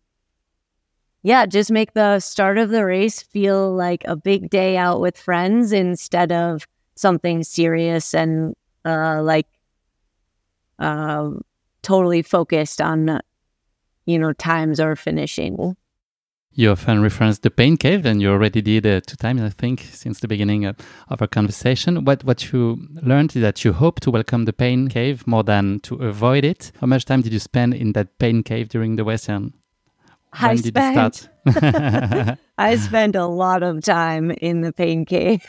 yeah, 1.24 1.46
just 1.46 1.72
make 1.72 1.94
the 1.94 2.20
start 2.20 2.58
of 2.58 2.70
the 2.70 2.86
race 2.86 3.24
feel 3.24 3.74
like 3.74 4.04
a 4.06 4.16
big 4.16 4.50
day 4.50 4.78
out 4.78 5.02
with 5.02 5.18
friends 5.18 5.72
instead 5.72 6.32
of 6.32 6.68
something 6.96 7.44
serious 7.44 8.14
and 8.14 8.54
uh, 8.86 9.22
like 9.24 9.48
um, 10.80 11.42
totally 11.84 12.22
focused 12.22 12.82
on, 12.82 13.22
you 14.06 14.18
know, 14.18 14.34
times 14.34 14.80
or 14.80 14.96
finishing. 14.96 15.76
You 16.56 16.72
often 16.72 17.02
reference 17.02 17.40
the 17.40 17.50
pain 17.50 17.78
cave, 17.78 18.06
and 18.06 18.22
you 18.22 18.30
already 18.30 18.62
did 18.62 18.86
uh, 18.86 19.02
two 19.02 19.16
times, 19.16 19.42
I 19.42 19.50
think, 19.50 19.82
since 19.92 20.20
the 20.20 20.28
beginning 20.28 20.66
of, 20.66 20.76
of 21.10 21.20
our 21.20 21.28
conversation. 21.28 22.06
What 22.06 22.24
what 22.24 22.52
you 22.52 22.88
learned 23.02 23.36
is 23.36 23.42
that 23.42 23.66
you 23.66 23.74
hope 23.74 24.00
to 24.02 24.12
welcome 24.12 24.46
the 24.46 24.54
pain 24.54 24.88
cave 24.88 25.26
more 25.26 25.44
than 25.44 25.80
to 25.82 25.96
avoid 25.96 26.46
it. 26.46 26.72
How 26.80 26.86
much 26.86 27.06
time 27.06 27.22
did 27.22 27.34
you 27.34 27.40
spend 27.40 27.74
in 27.74 27.94
that 27.94 28.20
pain 28.20 28.44
cave 28.44 28.70
during 28.70 28.98
the 28.98 29.04
Western? 29.04 29.54
When 30.40 30.52
I 30.52 30.56
spent, 30.56 31.30
I 32.58 32.76
spent 32.76 33.16
a 33.16 33.26
lot 33.26 33.64
of 33.64 33.84
time 33.84 34.32
in 34.32 34.62
the 34.62 34.74
pain 34.74 35.06
cave 35.06 35.48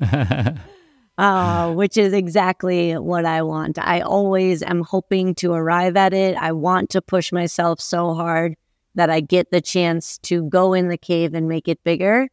uh, 1.20 1.72
which 1.74 1.96
is 1.96 2.12
exactly 2.12 2.94
what 2.94 3.26
I 3.26 3.42
want. 3.42 3.78
I 3.78 4.00
always 4.00 4.62
am 4.62 4.82
hoping 4.82 5.34
to 5.36 5.52
arrive 5.52 5.96
at 5.96 6.14
it. 6.14 6.36
I 6.36 6.52
want 6.52 6.90
to 6.90 7.02
push 7.02 7.30
myself 7.30 7.80
so 7.80 8.14
hard 8.14 8.56
that 8.94 9.10
I 9.10 9.20
get 9.20 9.50
the 9.50 9.60
chance 9.60 10.18
to 10.18 10.48
go 10.48 10.72
in 10.72 10.88
the 10.88 10.98
cave 10.98 11.34
and 11.34 11.46
make 11.46 11.68
it 11.68 11.84
bigger. 11.84 12.28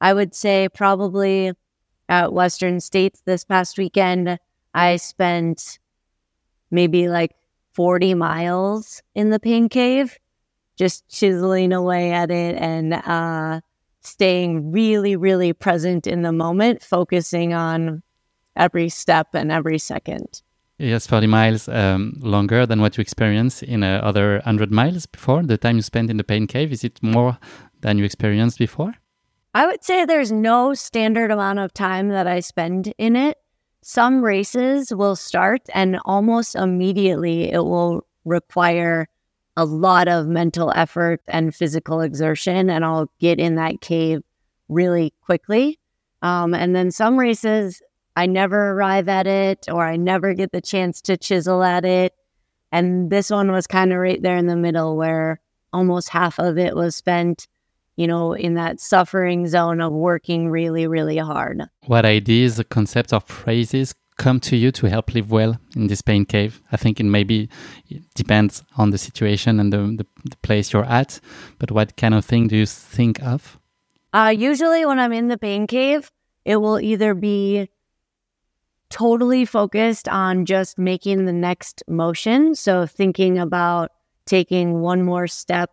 I 0.00 0.14
would 0.14 0.34
say 0.34 0.68
probably 0.74 1.52
at 2.08 2.32
Western 2.32 2.80
States 2.80 3.22
this 3.26 3.44
past 3.44 3.78
weekend, 3.78 4.38
I 4.74 4.96
spent 4.96 5.78
maybe 6.70 7.08
like 7.08 7.32
40 7.74 8.14
miles 8.14 9.02
in 9.14 9.30
the 9.30 9.38
pain 9.38 9.68
cave, 9.68 10.18
just 10.76 11.06
chiseling 11.08 11.72
away 11.72 12.10
at 12.10 12.30
it 12.30 12.56
and 12.56 12.94
uh, 12.94 13.60
staying 14.00 14.72
really, 14.72 15.14
really 15.14 15.52
present 15.52 16.06
in 16.06 16.22
the 16.22 16.32
moment, 16.32 16.82
focusing 16.82 17.52
on 17.52 18.02
every 18.60 18.88
step 18.88 19.28
and 19.34 19.50
every 19.50 19.78
second. 19.78 20.42
Yes, 20.78 21.06
40 21.06 21.26
miles 21.26 21.68
um, 21.68 22.14
longer 22.20 22.64
than 22.64 22.80
what 22.80 22.96
you 22.96 23.02
experienced 23.02 23.62
in 23.62 23.82
uh, 23.82 24.00
other 24.02 24.34
100 24.36 24.70
miles 24.70 25.06
before. 25.06 25.42
The 25.42 25.58
time 25.58 25.76
you 25.76 25.82
spent 25.82 26.10
in 26.10 26.16
the 26.16 26.24
pain 26.24 26.46
cave, 26.46 26.72
is 26.72 26.84
it 26.84 27.02
more 27.02 27.38
than 27.80 27.98
you 27.98 28.04
experienced 28.04 28.58
before? 28.58 28.94
I 29.52 29.66
would 29.66 29.84
say 29.84 30.04
there's 30.04 30.32
no 30.32 30.74
standard 30.74 31.30
amount 31.30 31.58
of 31.58 31.74
time 31.74 32.08
that 32.10 32.26
I 32.26 32.40
spend 32.40 32.94
in 32.98 33.16
it. 33.16 33.36
Some 33.82 34.22
races 34.22 34.94
will 34.94 35.16
start 35.16 35.62
and 35.74 35.98
almost 36.04 36.54
immediately 36.54 37.50
it 37.50 37.64
will 37.64 38.06
require 38.24 39.08
a 39.56 39.64
lot 39.64 40.08
of 40.08 40.26
mental 40.28 40.72
effort 40.74 41.20
and 41.28 41.54
physical 41.54 42.00
exertion, 42.00 42.70
and 42.70 42.84
I'll 42.84 43.10
get 43.18 43.38
in 43.38 43.56
that 43.56 43.80
cave 43.80 44.22
really 44.68 45.12
quickly. 45.20 45.78
Um, 46.22 46.54
and 46.54 46.74
then 46.74 46.90
some 46.90 47.18
races, 47.18 47.82
I 48.20 48.26
never 48.26 48.72
arrive 48.72 49.08
at 49.08 49.26
it 49.26 49.66
or 49.72 49.82
I 49.82 49.96
never 49.96 50.34
get 50.34 50.52
the 50.52 50.60
chance 50.60 51.00
to 51.02 51.16
chisel 51.16 51.62
at 51.62 51.86
it. 51.86 52.12
And 52.70 53.08
this 53.08 53.30
one 53.30 53.50
was 53.50 53.66
kind 53.66 53.94
of 53.94 53.98
right 53.98 54.20
there 54.20 54.36
in 54.36 54.46
the 54.46 54.56
middle 54.56 54.94
where 54.94 55.40
almost 55.72 56.10
half 56.10 56.38
of 56.38 56.58
it 56.58 56.76
was 56.76 56.94
spent, 56.94 57.48
you 57.96 58.06
know, 58.06 58.34
in 58.34 58.56
that 58.56 58.78
suffering 58.78 59.48
zone 59.48 59.80
of 59.80 59.94
working 59.94 60.50
really, 60.50 60.86
really 60.86 61.16
hard. 61.16 61.62
What 61.86 62.04
ideas, 62.04 62.60
concepts, 62.68 63.14
or 63.14 63.20
phrases 63.20 63.94
come 64.18 64.38
to 64.40 64.54
you 64.54 64.70
to 64.72 64.90
help 64.90 65.14
live 65.14 65.30
well 65.30 65.58
in 65.74 65.86
this 65.86 66.02
pain 66.02 66.26
cave? 66.26 66.60
I 66.70 66.76
think 66.76 67.00
it 67.00 67.04
maybe 67.04 67.48
depends 68.14 68.62
on 68.76 68.90
the 68.90 68.98
situation 68.98 69.58
and 69.58 69.72
the, 69.72 69.78
the, 69.78 70.06
the 70.28 70.36
place 70.42 70.74
you're 70.74 70.84
at, 70.84 71.20
but 71.58 71.70
what 71.70 71.96
kind 71.96 72.12
of 72.12 72.26
thing 72.26 72.48
do 72.48 72.56
you 72.58 72.66
think 72.66 73.22
of? 73.22 73.58
Uh, 74.12 74.34
usually, 74.36 74.84
when 74.84 74.98
I'm 74.98 75.14
in 75.14 75.28
the 75.28 75.38
pain 75.38 75.66
cave, 75.66 76.12
it 76.44 76.56
will 76.56 76.78
either 76.78 77.14
be 77.14 77.70
totally 78.90 79.44
focused 79.44 80.08
on 80.08 80.44
just 80.44 80.78
making 80.78 81.24
the 81.24 81.32
next 81.32 81.82
motion. 81.88 82.54
So 82.54 82.86
thinking 82.86 83.38
about 83.38 83.90
taking 84.26 84.80
one 84.80 85.02
more 85.02 85.26
step 85.26 85.70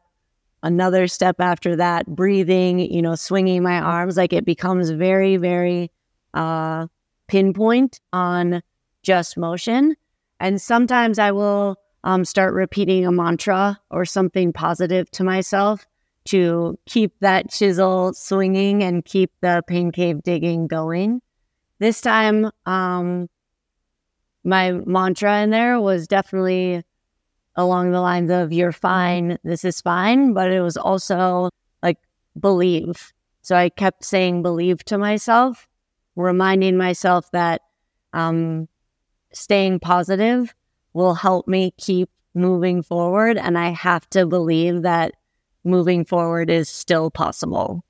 another 0.64 1.08
step 1.08 1.40
after 1.40 1.76
that, 1.76 2.08
breathing, 2.08 2.80
you 2.80 3.02
know, 3.02 3.16
swinging 3.16 3.64
my 3.64 3.80
arms. 3.80 4.18
Like 4.18 4.34
it 4.34 4.46
becomes 4.46 4.90
very, 4.90 5.38
very 5.38 5.92
uh, 6.34 6.88
pinpoint 7.28 8.00
on 8.14 8.62
just 9.04 9.38
motion. 9.38 9.96
And 10.40 10.62
sometimes 10.62 11.20
I 11.20 11.32
will 11.32 11.78
um, 12.04 12.26
start 12.26 12.54
repeating 12.54 13.06
a 13.06 13.12
mantra 13.12 13.80
or 13.90 14.06
something 14.06 14.54
positive 14.54 15.10
to 15.12 15.24
myself 15.24 15.86
to 16.26 16.78
keep 16.86 17.14
that 17.22 17.50
chisel 17.50 18.14
swinging 18.14 18.84
and 18.84 19.04
keep 19.06 19.32
the 19.42 19.64
pain 19.68 19.92
cave 19.92 20.22
digging 20.24 20.68
going. 20.68 21.22
This 21.80 22.02
time, 22.02 22.50
um, 22.66 23.28
my 24.44 24.72
mantra 24.72 25.42
in 25.44 25.50
there 25.50 25.80
was 25.80 26.08
definitely 26.08 26.84
along 27.56 27.92
the 27.92 28.02
lines 28.02 28.32
of 28.32 28.54
you're 28.54 28.72
fine, 28.72 29.38
this 29.44 29.66
is 29.66 29.82
fine, 29.82 30.34
but 30.34 30.52
it 30.52 30.62
was 30.62 30.78
also 30.78 31.50
like 31.82 31.98
believe. 32.40 33.14
So 33.42 33.56
I 33.56 33.70
kept 33.70 34.06
saying 34.06 34.44
believe 34.44 34.84
to 34.86 34.98
myself, 34.98 35.68
reminding 36.16 36.78
myself 36.78 37.30
that 37.32 37.62
um, 38.14 38.68
staying 39.34 39.80
positive 39.80 40.54
will 40.94 41.16
help 41.16 41.48
me 41.48 41.74
keep 41.78 42.10
moving 42.34 42.84
forward. 42.84 43.38
And 43.38 43.58
I 43.58 43.70
have 43.70 44.10
to 44.12 44.26
believe 44.26 44.84
that 44.84 45.14
moving 45.64 46.06
forward 46.06 46.50
is 46.50 46.70
still 46.70 47.10
possible. 47.10 47.84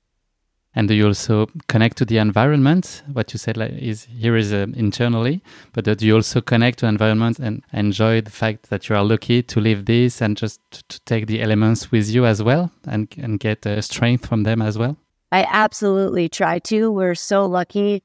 And 0.78 0.86
do 0.86 0.94
you 0.94 1.08
also 1.08 1.48
connect 1.66 1.96
to 1.96 2.04
the 2.04 2.18
environment? 2.18 3.02
What 3.12 3.32
you 3.32 3.38
said 3.40 3.56
like, 3.56 3.72
is 3.72 4.04
here 4.04 4.36
is 4.36 4.52
uh, 4.52 4.68
internally, 4.76 5.42
but 5.72 5.82
do 5.86 6.06
you 6.06 6.14
also 6.14 6.40
connect 6.40 6.78
to 6.78 6.86
environment 6.86 7.40
and 7.40 7.64
enjoy 7.72 8.20
the 8.20 8.30
fact 8.30 8.70
that 8.70 8.88
you 8.88 8.94
are 8.94 9.02
lucky 9.02 9.42
to 9.42 9.60
live 9.60 9.86
this 9.86 10.22
and 10.22 10.36
just 10.36 10.60
to 10.88 11.00
take 11.00 11.26
the 11.26 11.42
elements 11.42 11.90
with 11.90 12.08
you 12.08 12.24
as 12.24 12.44
well 12.44 12.70
and 12.86 13.12
and 13.18 13.40
get 13.40 13.66
uh, 13.66 13.80
strength 13.80 14.24
from 14.28 14.44
them 14.44 14.62
as 14.62 14.78
well? 14.78 14.96
I 15.32 15.48
absolutely 15.50 16.28
try 16.28 16.60
to. 16.70 16.92
We're 16.92 17.16
so 17.16 17.46
lucky 17.46 18.04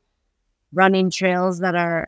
running 0.74 1.12
trails 1.12 1.60
that 1.60 1.75
are 1.75 2.08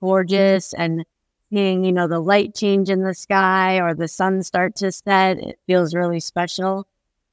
gorgeous 0.00 0.72
and 0.74 1.04
seeing, 1.52 1.84
you 1.84 1.90
know, 1.90 2.06
the 2.06 2.20
light 2.20 2.54
change 2.54 2.90
in 2.90 3.02
the 3.02 3.14
sky 3.14 3.80
or 3.80 3.92
the 3.92 4.06
sun 4.06 4.44
start 4.44 4.76
to 4.76 4.92
set. 4.92 5.38
It 5.38 5.58
feels 5.66 5.96
really 5.96 6.20
special 6.20 6.86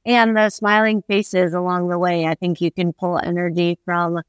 and 0.04 0.36
the 0.36 0.50
smiling 0.50 1.02
faces 1.02 1.54
along 1.54 1.88
the 1.88 1.98
way. 1.98 2.26
I 2.26 2.34
think 2.34 2.60
you 2.60 2.70
can 2.70 2.92
pull 2.92 3.18
energy 3.18 3.78
from 3.84 4.20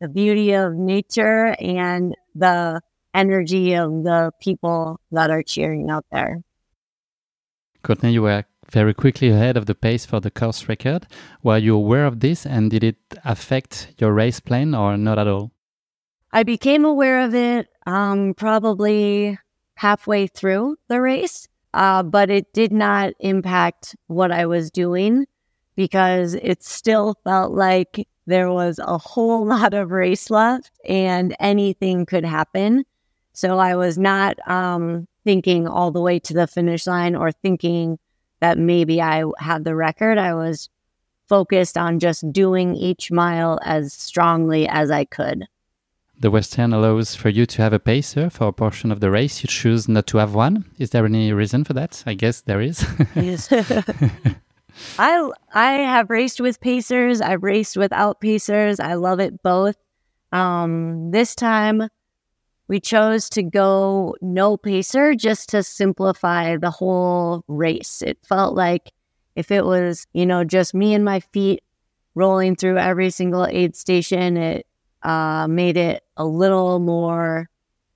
the 0.00 0.08
beauty 0.08 0.52
of 0.52 0.74
nature 0.74 1.54
and 1.60 2.16
the 2.34 2.80
energy 3.14 3.74
of 3.74 3.90
the 4.04 4.32
people 4.40 5.00
that 5.12 5.30
are 5.30 5.42
cheering 5.42 5.90
out 5.90 6.06
there. 6.10 6.42
Courtney, 7.82 8.12
you 8.12 8.22
were 8.22 8.44
very 8.70 8.94
quickly 8.94 9.30
ahead 9.30 9.56
of 9.56 9.66
the 9.66 9.74
pace 9.74 10.06
for 10.06 10.20
the 10.20 10.30
course 10.30 10.68
record. 10.68 11.06
Were 11.42 11.58
you 11.58 11.74
aware 11.74 12.06
of 12.06 12.20
this 12.20 12.46
and 12.46 12.70
did 12.70 12.84
it 12.84 12.98
affect 13.24 13.94
your 13.98 14.12
race 14.12 14.40
plan 14.40 14.74
or 14.74 14.96
not 14.96 15.18
at 15.18 15.26
all? 15.26 15.52
I 16.32 16.44
became 16.44 16.84
aware 16.84 17.22
of 17.22 17.34
it 17.34 17.68
um, 17.86 18.34
probably 18.34 19.38
halfway 19.74 20.26
through 20.26 20.76
the 20.88 21.00
race 21.00 21.48
uh, 21.74 22.02
but 22.02 22.30
it 22.30 22.52
did 22.52 22.72
not 22.72 23.12
impact 23.20 23.94
what 24.06 24.32
I 24.32 24.46
was 24.46 24.70
doing 24.70 25.26
because 25.76 26.34
it 26.34 26.62
still 26.62 27.16
felt 27.24 27.52
like 27.52 28.06
there 28.26 28.50
was 28.50 28.78
a 28.78 28.98
whole 28.98 29.46
lot 29.54 29.74
of 29.74 29.90
race 29.90 30.30
left 30.30 30.70
and 30.88 31.36
anything 31.40 32.06
could 32.06 32.24
happen. 32.24 32.84
So 33.32 33.58
I 33.58 33.76
was 33.76 33.96
not 33.96 34.36
um, 34.48 35.06
thinking 35.24 35.68
all 35.68 35.90
the 35.90 36.00
way 36.00 36.18
to 36.20 36.34
the 36.34 36.46
finish 36.46 36.86
line 36.86 37.14
or 37.14 37.32
thinking 37.32 37.98
that 38.40 38.58
maybe 38.58 39.00
I 39.00 39.24
had 39.38 39.64
the 39.64 39.76
record. 39.76 40.18
I 40.18 40.34
was 40.34 40.68
focused 41.28 41.78
on 41.78 42.00
just 42.00 42.30
doing 42.32 42.74
each 42.74 43.12
mile 43.12 43.60
as 43.62 43.92
strongly 43.92 44.66
as 44.66 44.90
I 44.90 45.04
could. 45.04 45.46
The 46.20 46.30
Western 46.30 46.74
allows 46.74 47.14
for 47.14 47.30
you 47.30 47.46
to 47.46 47.62
have 47.62 47.72
a 47.72 47.78
pacer 47.78 48.28
for 48.28 48.48
a 48.48 48.52
portion 48.52 48.92
of 48.92 49.00
the 49.00 49.10
race. 49.10 49.42
You 49.42 49.48
choose 49.48 49.88
not 49.88 50.06
to 50.08 50.18
have 50.18 50.34
one. 50.34 50.66
Is 50.78 50.90
there 50.90 51.06
any 51.06 51.32
reason 51.32 51.64
for 51.64 51.72
that? 51.72 52.02
I 52.04 52.12
guess 52.12 52.42
there 52.42 52.60
is. 52.60 52.84
yes. 53.14 53.50
I 54.98 55.30
I 55.54 55.72
have 55.72 56.10
raced 56.10 56.38
with 56.38 56.60
pacers. 56.60 57.22
I've 57.22 57.42
raced 57.42 57.78
without 57.78 58.20
pacers. 58.20 58.80
I 58.80 58.94
love 58.94 59.18
it 59.18 59.42
both. 59.42 59.76
Um, 60.30 61.10
this 61.10 61.34
time 61.34 61.88
we 62.68 62.80
chose 62.80 63.30
to 63.30 63.42
go 63.42 64.14
no 64.20 64.58
pacer 64.58 65.14
just 65.14 65.48
to 65.48 65.62
simplify 65.62 66.58
the 66.58 66.70
whole 66.70 67.44
race. 67.48 68.02
It 68.02 68.18
felt 68.28 68.54
like 68.54 68.92
if 69.36 69.50
it 69.50 69.64
was, 69.64 70.06
you 70.12 70.26
know, 70.26 70.44
just 70.44 70.74
me 70.74 70.92
and 70.92 71.04
my 71.04 71.20
feet 71.20 71.62
rolling 72.14 72.56
through 72.56 72.76
every 72.76 73.08
single 73.08 73.46
aid 73.46 73.74
station, 73.74 74.36
it 74.36 74.66
uh, 75.02 75.46
made 75.48 75.76
it 75.76 76.02
a 76.16 76.24
little 76.24 76.78
more 76.78 77.48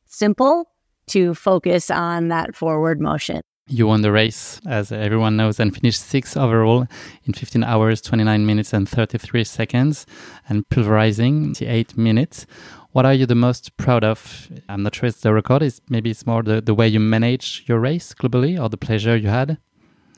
simple 0.07 0.71
to 1.09 1.35
focus 1.35 1.90
on 1.90 2.29
that 2.29 2.55
forward 2.55 3.01
motion. 3.01 3.43
You 3.67 3.87
won 3.87 4.03
the 4.03 4.12
race, 4.12 4.61
as 4.67 4.93
everyone 4.93 5.38
knows, 5.38 5.59
and 5.59 5.75
finished 5.75 6.01
sixth 6.01 6.37
overall 6.37 6.87
in 7.25 7.33
15 7.33 7.64
hours, 7.64 8.03
29 8.03 8.45
minutes, 8.45 8.75
and 8.75 8.87
33 8.87 9.43
seconds, 9.45 10.05
and 10.51 10.69
pulverizing 10.69 11.57
8 11.59 11.97
minutes. 11.97 12.47
What 12.93 13.07
are 13.07 13.14
you 13.14 13.25
the 13.25 13.35
most 13.35 13.75
proud 13.79 14.05
of? 14.05 14.51
I'm 14.69 14.83
not 14.83 14.95
sure 14.95 15.09
it's 15.09 15.23
the 15.23 15.33
record. 15.33 15.62
It's 15.62 15.81
maybe 15.88 16.11
it's 16.11 16.27
more 16.27 16.43
the, 16.43 16.61
the 16.61 16.75
way 16.75 16.87
you 16.87 17.01
manage 17.01 17.64
your 17.67 17.81
race 17.81 18.12
globally, 18.12 18.62
or 18.62 18.69
the 18.69 18.77
pleasure 18.77 19.17
you 19.17 19.29
had 19.29 19.57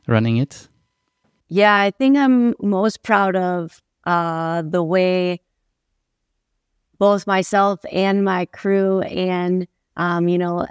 running 0.08 0.38
it. 0.38 0.68
Yeah, 1.48 1.76
I 1.76 1.92
think 1.92 2.16
I'm 2.16 2.54
most 2.60 3.04
proud 3.04 3.36
of 3.36 3.80
uh, 4.04 4.62
the 4.62 4.82
way 4.82 5.40
both 6.98 7.26
myself 7.26 7.80
and 7.90 8.24
my 8.24 8.46
crew 8.46 9.00
and, 9.00 9.66
um, 9.96 10.28
you 10.28 10.38
know, 10.38 10.66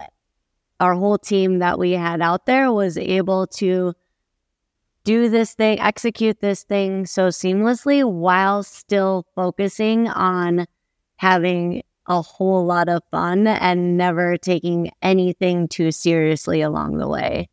our 0.80 0.94
whole 0.94 1.18
team 1.18 1.60
that 1.60 1.80
we 1.80 1.92
had 1.92 2.22
out 2.22 2.46
there 2.46 2.72
was 2.72 2.98
able 2.98 3.48
to 3.48 3.94
do 5.04 5.30
this 5.30 5.54
thing, 5.54 5.80
execute 5.80 6.42
this 6.42 6.64
thing 6.64 7.06
so 7.06 7.28
seamlessly 7.28 8.04
while 8.04 8.64
still 8.64 9.26
focusing 9.36 10.08
on 10.10 10.66
having 11.18 11.84
a 12.08 12.22
whole 12.22 12.66
lot 12.66 12.90
of 12.90 13.02
fun 13.12 13.48
and 13.48 13.98
never 13.98 14.38
taking 14.38 14.92
anything 15.02 15.68
too 15.68 15.92
seriously 15.92 16.62
along 16.62 16.98
the 16.98 17.08
way. 17.08 17.50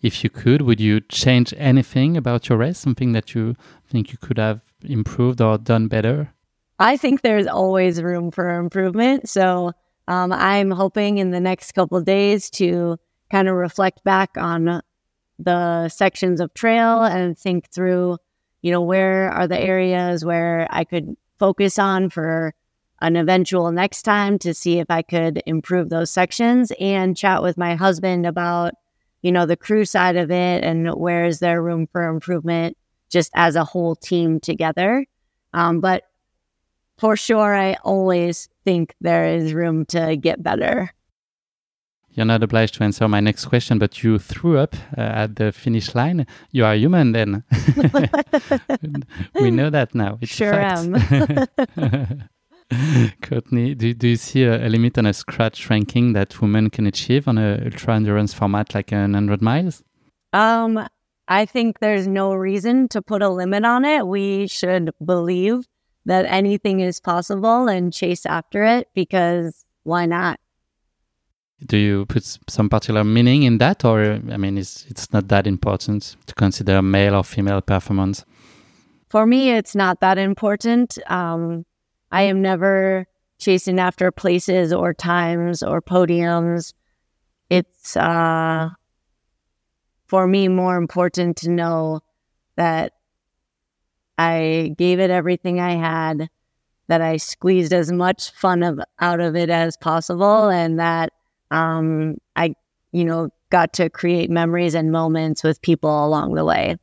If 0.00 0.22
you 0.22 0.30
could, 0.30 0.62
would 0.62 0.80
you 0.80 1.00
change 1.00 1.54
anything 1.56 2.16
about 2.16 2.48
your 2.48 2.58
race? 2.58 2.78
Something 2.78 3.12
that 3.12 3.34
you 3.34 3.54
think 3.88 4.12
you 4.12 4.18
could 4.18 4.38
have 4.38 4.62
improved 4.84 5.40
or 5.40 5.58
done 5.58 5.88
better? 5.88 6.34
I 6.78 6.96
think 6.96 7.22
there's 7.22 7.46
always 7.46 8.02
room 8.02 8.30
for 8.30 8.58
improvement. 8.58 9.28
So 9.28 9.72
um, 10.08 10.32
I'm 10.32 10.70
hoping 10.70 11.18
in 11.18 11.30
the 11.30 11.40
next 11.40 11.72
couple 11.72 12.00
days 12.02 12.50
to 12.50 12.98
kind 13.30 13.48
of 13.48 13.54
reflect 13.54 14.04
back 14.04 14.36
on 14.36 14.82
the 15.38 15.88
sections 15.88 16.40
of 16.40 16.54
trail 16.54 17.02
and 17.02 17.36
think 17.36 17.70
through, 17.70 18.18
you 18.62 18.70
know, 18.70 18.82
where 18.82 19.30
are 19.30 19.48
the 19.48 19.58
areas 19.58 20.24
where 20.24 20.66
I 20.70 20.84
could 20.84 21.16
focus 21.38 21.78
on 21.78 22.10
for 22.10 22.54
an 23.00 23.16
eventual 23.16 23.70
next 23.72 24.02
time 24.02 24.38
to 24.38 24.54
see 24.54 24.78
if 24.78 24.90
I 24.90 25.02
could 25.02 25.42
improve 25.44 25.90
those 25.90 26.10
sections 26.10 26.72
and 26.80 27.16
chat 27.16 27.42
with 27.42 27.58
my 27.58 27.74
husband 27.74 28.26
about, 28.26 28.74
you 29.22 29.32
know, 29.32 29.44
the 29.44 29.56
crew 29.56 29.84
side 29.84 30.16
of 30.16 30.30
it 30.30 30.64
and 30.64 30.94
where 30.94 31.26
is 31.26 31.40
there 31.40 31.62
room 31.62 31.86
for 31.86 32.08
improvement 32.08 32.76
just 33.10 33.30
as 33.34 33.56
a 33.56 33.64
whole 33.64 33.96
team 33.96 34.40
together. 34.40 35.04
Um, 35.52 35.80
but 35.80 36.04
for 36.98 37.16
sure, 37.16 37.54
I 37.54 37.74
always 37.84 38.48
think 38.64 38.94
there 39.00 39.26
is 39.26 39.52
room 39.52 39.84
to 39.86 40.16
get 40.16 40.42
better. 40.42 40.92
You're 42.16 42.26
not 42.26 42.42
obliged 42.42 42.74
to 42.76 42.84
answer 42.84 43.06
my 43.08 43.20
next 43.20 43.44
question, 43.44 43.78
but 43.78 44.02
you 44.02 44.18
threw 44.18 44.56
up 44.56 44.74
uh, 44.96 45.02
at 45.02 45.36
the 45.36 45.52
finish 45.52 45.94
line. 45.94 46.26
You 46.50 46.64
are 46.64 46.74
human 46.74 47.12
then. 47.12 47.44
we 49.34 49.50
know 49.50 49.68
that 49.68 49.94
now. 49.94 50.18
It's 50.22 50.32
sure 50.32 50.54
am. 50.54 50.94
Courtney, 53.22 53.74
do, 53.74 53.92
do 53.92 54.08
you 54.08 54.16
see 54.16 54.44
a, 54.44 54.66
a, 54.66 54.68
limit 54.68 54.96
on 54.96 55.04
a 55.04 55.12
scratch 55.12 55.68
ranking 55.68 56.14
that 56.14 56.40
women 56.40 56.70
can 56.70 56.86
achieve 56.86 57.28
on 57.28 57.36
a 57.36 57.60
ultra 57.66 57.94
endurance 57.94 58.32
format 58.32 58.74
like 58.74 58.92
an 58.92 59.12
100 59.12 59.42
miles? 59.42 59.84
Um, 60.32 60.88
I 61.28 61.44
think 61.44 61.80
there's 61.80 62.08
no 62.08 62.32
reason 62.34 62.88
to 62.88 63.02
put 63.02 63.20
a 63.20 63.28
limit 63.28 63.64
on 63.66 63.84
it. 63.84 64.06
We 64.06 64.46
should 64.46 64.90
believe 65.04 65.66
that 66.06 66.24
anything 66.26 66.80
is 66.80 67.00
possible 67.00 67.68
and 67.68 67.92
chase 67.92 68.24
after 68.24 68.64
it 68.64 68.88
because 68.94 69.64
why 69.82 70.06
not? 70.06 70.40
Do 71.64 71.76
you 71.76 72.06
put 72.06 72.24
some 72.48 72.68
particular 72.68 73.02
meaning 73.02 73.42
in 73.42 73.58
that, 73.58 73.84
or 73.84 74.20
I 74.30 74.36
mean, 74.36 74.58
it's 74.58 74.84
it's 74.88 75.12
not 75.12 75.28
that 75.28 75.46
important 75.46 76.16
to 76.26 76.34
consider 76.34 76.82
male 76.82 77.14
or 77.14 77.24
female 77.24 77.60
performance? 77.60 78.24
For 79.08 79.26
me, 79.26 79.50
it's 79.50 79.74
not 79.74 80.00
that 80.00 80.18
important. 80.18 80.98
Um, 81.10 81.64
I 82.12 82.22
am 82.22 82.42
never 82.42 83.06
chasing 83.38 83.78
after 83.78 84.10
places 84.10 84.72
or 84.72 84.92
times 84.92 85.62
or 85.62 85.80
podiums. 85.80 86.74
It's 87.48 87.96
uh, 87.96 88.70
for 90.06 90.26
me 90.26 90.48
more 90.48 90.76
important 90.76 91.38
to 91.38 91.50
know 91.50 92.00
that 92.56 92.92
I 94.18 94.74
gave 94.76 95.00
it 95.00 95.10
everything 95.10 95.60
I 95.60 95.72
had, 95.72 96.28
that 96.88 97.00
I 97.00 97.16
squeezed 97.16 97.72
as 97.72 97.90
much 97.90 98.30
fun 98.30 98.62
of, 98.62 98.80
out 99.00 99.20
of 99.20 99.36
it 99.36 99.50
as 99.50 99.76
possible, 99.76 100.48
and 100.48 100.78
that 100.78 101.12
um, 101.50 102.18
I, 102.36 102.54
you 102.92 103.04
know, 103.04 103.30
got 103.50 103.72
to 103.74 103.90
create 103.90 104.30
memories 104.30 104.74
and 104.74 104.90
moments 104.90 105.42
with 105.42 105.60
people 105.62 106.06
along 106.06 106.34
the 106.34 106.44
way. 106.44 106.76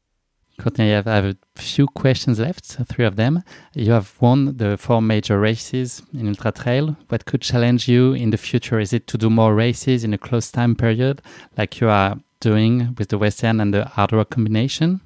Courtney, 0.60 0.92
I 0.92 0.96
have, 0.96 1.08
I 1.08 1.16
have, 1.16 1.26
a 1.26 1.38
few 1.56 1.88
questions 1.88 2.40
left, 2.40 2.66
three 2.66 3.06
of 3.06 3.16
them. 3.16 3.44
You 3.74 3.92
have 3.92 4.16
won 4.22 4.58
the 4.58 4.78
four 4.78 5.02
major 5.02 5.40
races 5.40 6.04
in 6.14 6.28
Ultra 6.28 6.52
Trail. 6.52 6.96
What 7.10 7.26
could 7.26 7.42
challenge 7.42 7.88
you 7.88 8.14
in 8.14 8.30
the 8.30 8.38
future? 8.38 8.80
Is 8.80 8.94
it 8.94 9.08
to 9.08 9.18
do 9.18 9.30
more 9.30 9.56
races 9.56 10.04
in 10.04 10.14
a 10.14 10.18
close 10.18 10.52
time 10.52 10.76
period, 10.76 11.22
like 11.58 11.82
you 11.82 11.90
are 11.90 12.18
doing 12.40 12.94
with 13.00 13.10
the 13.10 13.18
Western 13.18 13.60
and 13.60 13.74
the 13.74 13.84
Hardrock 13.84 14.30
combination? 14.30 15.02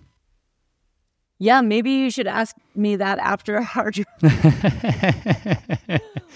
Yeah, 1.40 1.62
maybe 1.62 1.92
you 1.92 2.10
should 2.10 2.28
ask 2.28 2.56
me 2.76 2.96
that 2.96 3.20
after 3.20 3.62
hard 3.62 3.98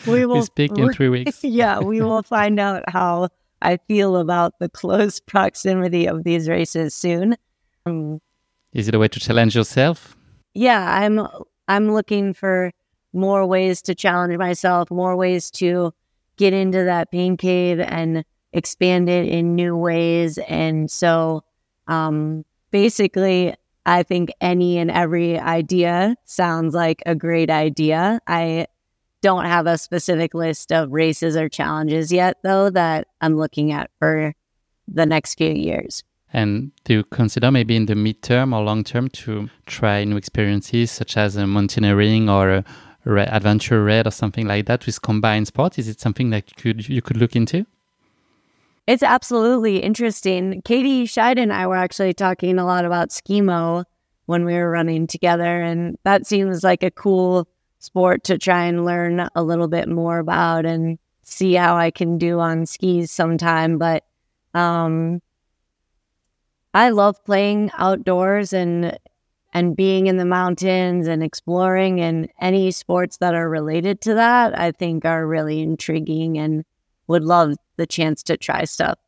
we 0.06 0.26
will 0.26 0.36
we 0.36 0.42
speak 0.44 0.78
in 0.78 0.94
three 0.94 1.10
weeks. 1.10 1.44
yeah, 1.44 1.80
we 1.80 2.02
will 2.02 2.22
find 2.22 2.60
out 2.60 2.84
how 2.88 3.30
I 3.62 3.78
feel 3.88 4.16
about 4.18 4.60
the 4.60 4.70
close 4.70 5.20
proximity 5.26 6.08
of 6.08 6.24
these 6.24 6.48
races 6.48 6.94
soon. 6.94 7.36
Um, 7.86 8.22
Is 8.74 8.88
it 8.88 8.96
a 8.96 9.00
way 9.00 9.08
to 9.08 9.20
challenge 9.20 9.56
yourself? 9.56 10.16
Yeah, 10.54 11.00
I'm. 11.00 11.28
I'm 11.68 11.94
looking 11.94 12.34
for 12.34 12.72
more 13.14 13.46
ways 13.46 13.82
to 13.84 13.96
challenge 13.96 14.38
myself, 14.38 14.92
more 14.92 15.16
ways 15.16 15.50
to 15.52 15.94
get 16.38 16.54
into 16.54 16.84
that 16.84 17.12
pain 17.12 17.38
cave 17.38 17.80
and 17.80 18.26
expand 18.52 19.08
it 19.10 19.28
in 19.28 19.56
new 19.56 19.78
ways. 19.78 20.38
And 20.50 20.92
so, 20.92 21.44
um, 21.88 22.44
basically, 22.72 23.56
I 23.86 24.04
think 24.04 24.32
any 24.40 24.78
and 24.78 24.92
every 24.92 25.40
idea 25.40 26.16
sounds 26.26 26.74
like 26.74 27.02
a 27.06 27.16
great 27.16 27.50
idea. 27.50 28.20
I 28.28 28.68
don't 29.22 29.46
have 29.46 29.68
a 29.68 29.78
specific 29.78 30.34
list 30.34 30.72
of 30.72 30.92
races 30.92 31.36
or 31.36 31.50
challenges 31.50 32.12
yet, 32.12 32.38
though, 32.44 32.70
that 32.70 33.08
I'm 33.22 33.38
looking 33.38 33.72
at 33.72 33.90
for 34.00 34.34
the 34.88 35.06
next 35.06 35.36
few 35.36 35.52
years. 35.52 36.04
And 36.34 36.72
do 36.86 36.94
you 36.94 37.04
consider 37.04 37.52
maybe 37.52 37.76
in 37.76 37.88
the 37.88 37.94
midterm 37.94 38.56
or 38.56 38.64
long 38.64 38.84
term 38.84 39.10
to 39.10 39.50
try 39.66 40.04
new 40.04 40.16
experiences 40.16 40.92
such 40.92 41.18
as 41.18 41.36
a 41.36 41.46
mountaineering 41.46 42.30
or 42.30 42.50
a 42.50 42.66
adventure 43.06 43.84
red 43.84 44.08
or 44.08 44.12
something 44.12 44.48
like 44.48 44.66
that 44.68 44.86
with 44.86 45.02
combined 45.02 45.48
sport? 45.48 45.78
Is 45.78 45.88
it 45.88 46.00
something 46.00 46.30
that 46.30 46.50
you 46.50 46.56
could 46.56 46.90
you 46.90 47.02
could 47.02 47.18
look 47.18 47.36
into? 47.36 47.66
It's 48.88 49.04
absolutely 49.04 49.78
interesting. 49.78 50.62
Katie 50.64 51.06
Schide 51.06 51.38
and 51.40 51.54
I 51.54 51.68
were 51.68 51.76
actually 51.76 52.14
talking 52.14 52.58
a 52.58 52.66
lot 52.66 52.84
about 52.86 53.10
skimo 53.10 53.86
when 54.26 54.44
we 54.44 54.54
were 54.54 54.72
running 54.72 55.08
together, 55.08 55.62
and 55.62 55.98
that 56.04 56.26
seems 56.26 56.64
like 56.64 56.84
a 56.84 56.92
cool 56.92 57.48
sport 57.80 58.24
to 58.26 58.38
try 58.38 58.66
and 58.66 58.86
learn 58.86 59.28
a 59.36 59.44
little 59.44 59.68
bit 59.68 59.88
more 59.88 60.20
about 60.20 60.66
and 60.66 60.98
see 61.24 61.54
how 61.54 61.76
I 61.76 61.92
can 61.92 62.18
do 62.18 62.40
on 62.40 62.66
skis 62.66 63.12
sometime. 63.12 63.78
But 63.78 64.04
um, 64.54 65.22
I 66.74 66.90
love 66.90 67.24
playing 67.26 67.72
outdoors 67.78 68.54
and 68.54 68.98
and 69.54 69.76
being 69.76 70.08
in 70.08 70.16
the 70.16 70.26
mountains 70.26 71.08
and 71.08 71.22
exploring 71.22 72.00
and 72.00 72.30
any 72.40 72.72
sports 72.72 73.18
that 73.18 73.36
are 73.36 73.50
related 73.50 74.00
to 74.02 74.14
that 74.14 74.58
I 74.58 74.72
think 74.72 75.04
are 75.04 75.28
really 75.28 75.62
intriguing 75.62 76.38
and 76.38 76.64
would 77.08 77.24
love 77.26 77.56
the 77.82 77.88
chance 77.88 78.22
to 78.24 78.38
try 78.38 78.64
stuff. 78.64 79.00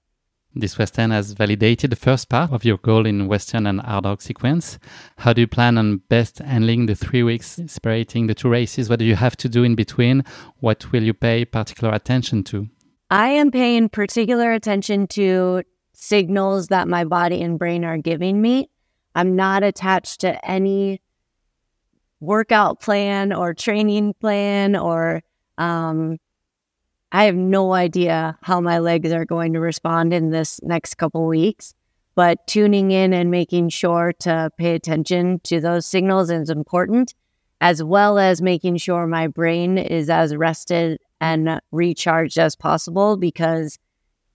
This 0.55 0.77
Western 0.77 1.11
has 1.11 1.33
validated 1.33 1.91
the 1.91 1.95
first 1.95 2.29
part 2.29 2.51
of 2.51 2.63
your 2.63 2.77
goal 2.77 3.07
in 3.07 3.27
Western 3.27 3.65
and 3.65 3.79
Hardrock 3.81 4.21
sequence. 4.21 4.77
How 5.17 5.33
do 5.33 5.41
you 5.41 5.47
plan 5.47 5.77
on 5.77 6.01
best 6.09 6.39
handling 6.39 6.85
the 6.85 6.95
three 6.95 7.23
weeks 7.23 7.59
separating 7.67 8.27
the 8.27 8.35
two 8.35 8.49
races? 8.49 8.87
What 8.87 8.99
do 8.99 9.05
you 9.05 9.15
have 9.15 9.35
to 9.37 9.49
do 9.49 9.63
in 9.63 9.73
between? 9.73 10.23
What 10.59 10.91
will 10.91 11.03
you 11.03 11.13
pay 11.13 11.45
particular 11.45 11.91
attention 11.93 12.43
to? 12.45 12.67
I 13.09 13.29
am 13.29 13.49
paying 13.49 13.89
particular 13.89 14.53
attention 14.53 15.07
to 15.07 15.63
signals 15.93 16.67
that 16.67 16.87
my 16.87 17.03
body 17.03 17.41
and 17.41 17.57
brain 17.57 17.83
are 17.83 17.97
giving 17.97 18.41
me. 18.41 18.69
I'm 19.15 19.35
not 19.35 19.63
attached 19.63 20.21
to 20.21 20.43
any 20.47 21.01
workout 22.19 22.79
plan 22.79 23.33
or 23.33 23.53
training 23.53 24.13
plan 24.19 24.75
or 24.75 25.23
um, 25.57 26.17
I 27.15 27.25
have 27.25 27.35
no 27.35 27.73
idea 27.73 28.39
how 28.41 28.59
my 28.59 28.79
legs 28.79 29.11
are 29.11 29.23
going 29.23 29.53
to 29.53 29.59
respond 29.59 30.13
in 30.13 30.31
this 30.31 30.59
next 30.63 30.95
couple 30.95 31.27
weeks, 31.27 31.75
but 32.15 32.45
tuning 32.47 32.89
in 32.89 33.13
and 33.13 33.29
making 33.29 33.69
sure 33.69 34.13
to 34.21 34.49
pay 34.57 34.73
attention 34.73 35.39
to 35.43 35.61
those 35.61 35.85
signals 35.85 36.31
is 36.31 36.49
important, 36.49 37.13
as 37.61 37.83
well 37.83 38.17
as 38.17 38.41
making 38.41 38.77
sure 38.77 39.05
my 39.05 39.27
brain 39.27 39.77
is 39.77 40.09
as 40.09 40.35
rested 40.35 40.99
and 41.21 41.61
recharged 41.71 42.39
as 42.39 42.55
possible 42.55 43.15
because 43.15 43.77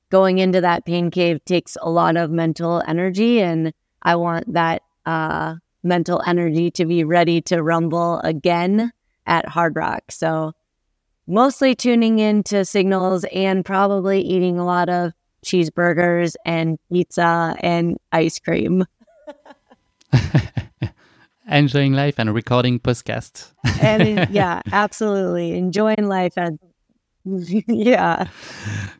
going 0.09 0.38
into 0.38 0.61
that 0.61 0.87
pain 0.87 1.11
cave 1.11 1.45
takes 1.45 1.77
a 1.83 1.91
lot 1.91 2.17
of 2.17 2.31
mental 2.31 2.81
energy 2.87 3.43
and 3.43 3.75
I 4.03 4.14
want 4.14 4.53
that 4.53 4.83
uh, 5.05 5.57
mental 5.83 6.23
energy 6.25 6.71
to 6.71 6.87
be 6.87 7.03
ready 7.03 7.41
to 7.43 7.61
rumble 7.61 8.21
again 8.21 8.93
at 9.27 9.47
Hardrock. 9.47 10.01
So 10.11 10.53
mostly 11.29 11.75
tuning 11.75 12.19
into 12.19 12.64
signals 12.64 13.25
and 13.33 13.64
probably 13.64 14.21
eating 14.21 14.59
a 14.59 14.64
lot 14.64 14.88
of 14.88 15.12
cheeseburgers 15.45 16.35
and 16.45 16.79
pizza 16.91 17.55
and 17.61 17.99
ice 18.11 18.38
cream. 18.38 18.85
Enjoying 21.51 21.93
life 21.93 22.19
and 22.19 22.35
recording 22.35 22.79
podcasts. 22.81 23.53
and 23.81 24.29
yeah, 24.35 24.61
absolutely. 24.73 25.57
Enjoying 25.57 26.09
life 26.09 26.35
and 26.37 26.59
yeah. 27.69 28.27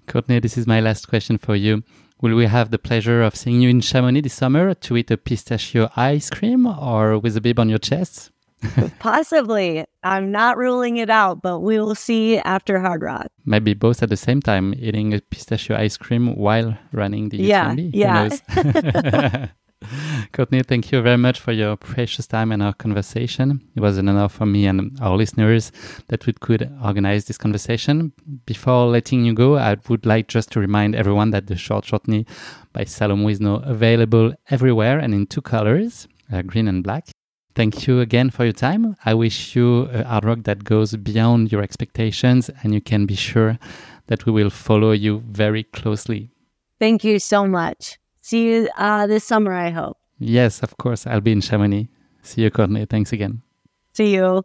Courtney, 0.07 0.39
this 0.39 0.57
is 0.57 0.67
my 0.67 0.81
last 0.81 1.09
question 1.09 1.39
for 1.39 1.57
you. 1.57 1.83
Will 2.21 2.35
we 2.35 2.47
have 2.47 2.71
the 2.71 2.79
pleasure 2.79 3.23
of 3.23 3.37
seeing 3.37 3.61
you 3.61 3.69
in 3.69 3.81
Chamonix 3.81 4.23
this 4.23 4.35
summer 4.35 4.75
to 4.75 4.97
eat 4.97 5.11
a 5.11 5.17
pistachio 5.17 5.89
ice 5.97 6.31
cream 6.31 6.67
or 6.67 7.19
with 7.19 7.37
a 7.37 7.41
bib 7.41 7.59
on 7.59 7.69
your 7.69 7.79
chest? 7.79 8.33
Possibly. 8.99 9.85
I'm 10.03 10.31
not 10.31 10.57
ruling 10.57 10.97
it 10.97 11.11
out, 11.11 11.43
but 11.43 11.61
we 11.61 11.79
will 11.79 11.95
see 11.95 12.39
after 12.39 12.79
Hardrock. 12.79 13.27
Maybe 13.45 13.75
both 13.75 14.03
at 14.03 14.09
the 14.09 14.17
same 14.17 14.41
time, 14.41 14.75
eating 14.79 15.15
a 15.15 15.21
pistachio 15.21 15.77
ice 15.77 15.97
cream 15.97 16.35
while 16.37 16.77
running 16.93 17.29
the 17.29 17.39
yeah, 17.39 17.75
UTMB. 17.75 17.91
Yeah. 17.95 19.49
Courtney, 20.33 20.63
thank 20.63 20.91
you 20.91 21.01
very 21.03 21.17
much 21.17 21.41
for 21.41 21.53
your 21.53 21.77
precious 21.77 22.27
time 22.27 22.51
and 22.53 22.63
our 22.63 22.75
conversation. 22.75 23.63
It 23.77 23.81
was 23.81 23.97
an 23.97 24.09
honor 24.09 24.29
for 24.29 24.47
me 24.47 24.67
and 24.67 24.99
our 25.01 25.17
listeners 25.17 25.71
that 26.09 26.27
we 26.27 26.33
could 26.33 26.71
organize 26.85 27.27
this 27.27 27.39
conversation. 27.39 28.13
Before 28.45 28.87
letting 28.87 29.25
you 29.25 29.35
go, 29.35 29.57
I 29.57 29.77
would 29.89 30.05
like 30.05 30.29
just 30.29 30.51
to 30.53 30.61
remind 30.61 30.95
everyone 30.95 31.31
that 31.31 31.47
the 31.47 31.57
short 31.57 31.85
shortney 31.85 32.27
by 32.73 32.85
Salomon 32.85 33.31
is 33.31 33.41
now 33.41 33.57
available 33.65 34.35
everywhere 34.51 34.99
and 34.99 35.15
in 35.15 35.27
two 35.27 35.43
colors, 35.43 36.09
uh, 36.33 36.43
green 36.43 36.69
and 36.69 36.83
black. 36.83 37.09
Thank 37.59 37.89
you 37.89 37.99
again 37.99 38.31
for 38.31 38.45
your 38.45 38.53
time. 38.53 38.95
I 39.05 39.15
wish 39.15 39.57
you 39.57 39.87
a 39.87 40.05
Hardrock 40.05 40.45
that 40.45 40.63
goes 40.63 40.95
beyond 40.95 41.51
your 41.51 41.61
expectations, 41.61 42.49
and 42.63 42.73
you 42.73 42.81
can 42.81 43.05
be 43.05 43.17
sure 43.17 43.59
that 44.07 44.25
we 44.27 44.31
will 44.31 44.49
follow 44.49 44.93
you 44.93 45.25
very 45.27 45.65
closely. 45.65 46.31
Thank 46.79 47.03
you 47.03 47.19
so 47.19 47.49
much. 47.49 47.99
See 48.21 48.45
you 48.45 48.69
uh, 48.79 49.09
this 49.09 49.25
summer, 49.25 49.53
I 49.53 49.71
hope. 49.71 49.97
Yes, 50.21 50.63
of 50.63 50.77
course. 50.77 51.05
I'll 51.05 51.21
be 51.21 51.33
in 51.33 51.41
Chamonix. 51.41 51.89
See 52.23 52.43
you, 52.43 52.51
Courtney. 52.53 52.87
Thanks 52.87 53.13
again. 53.13 53.43
See 53.93 54.15
you. 54.15 54.45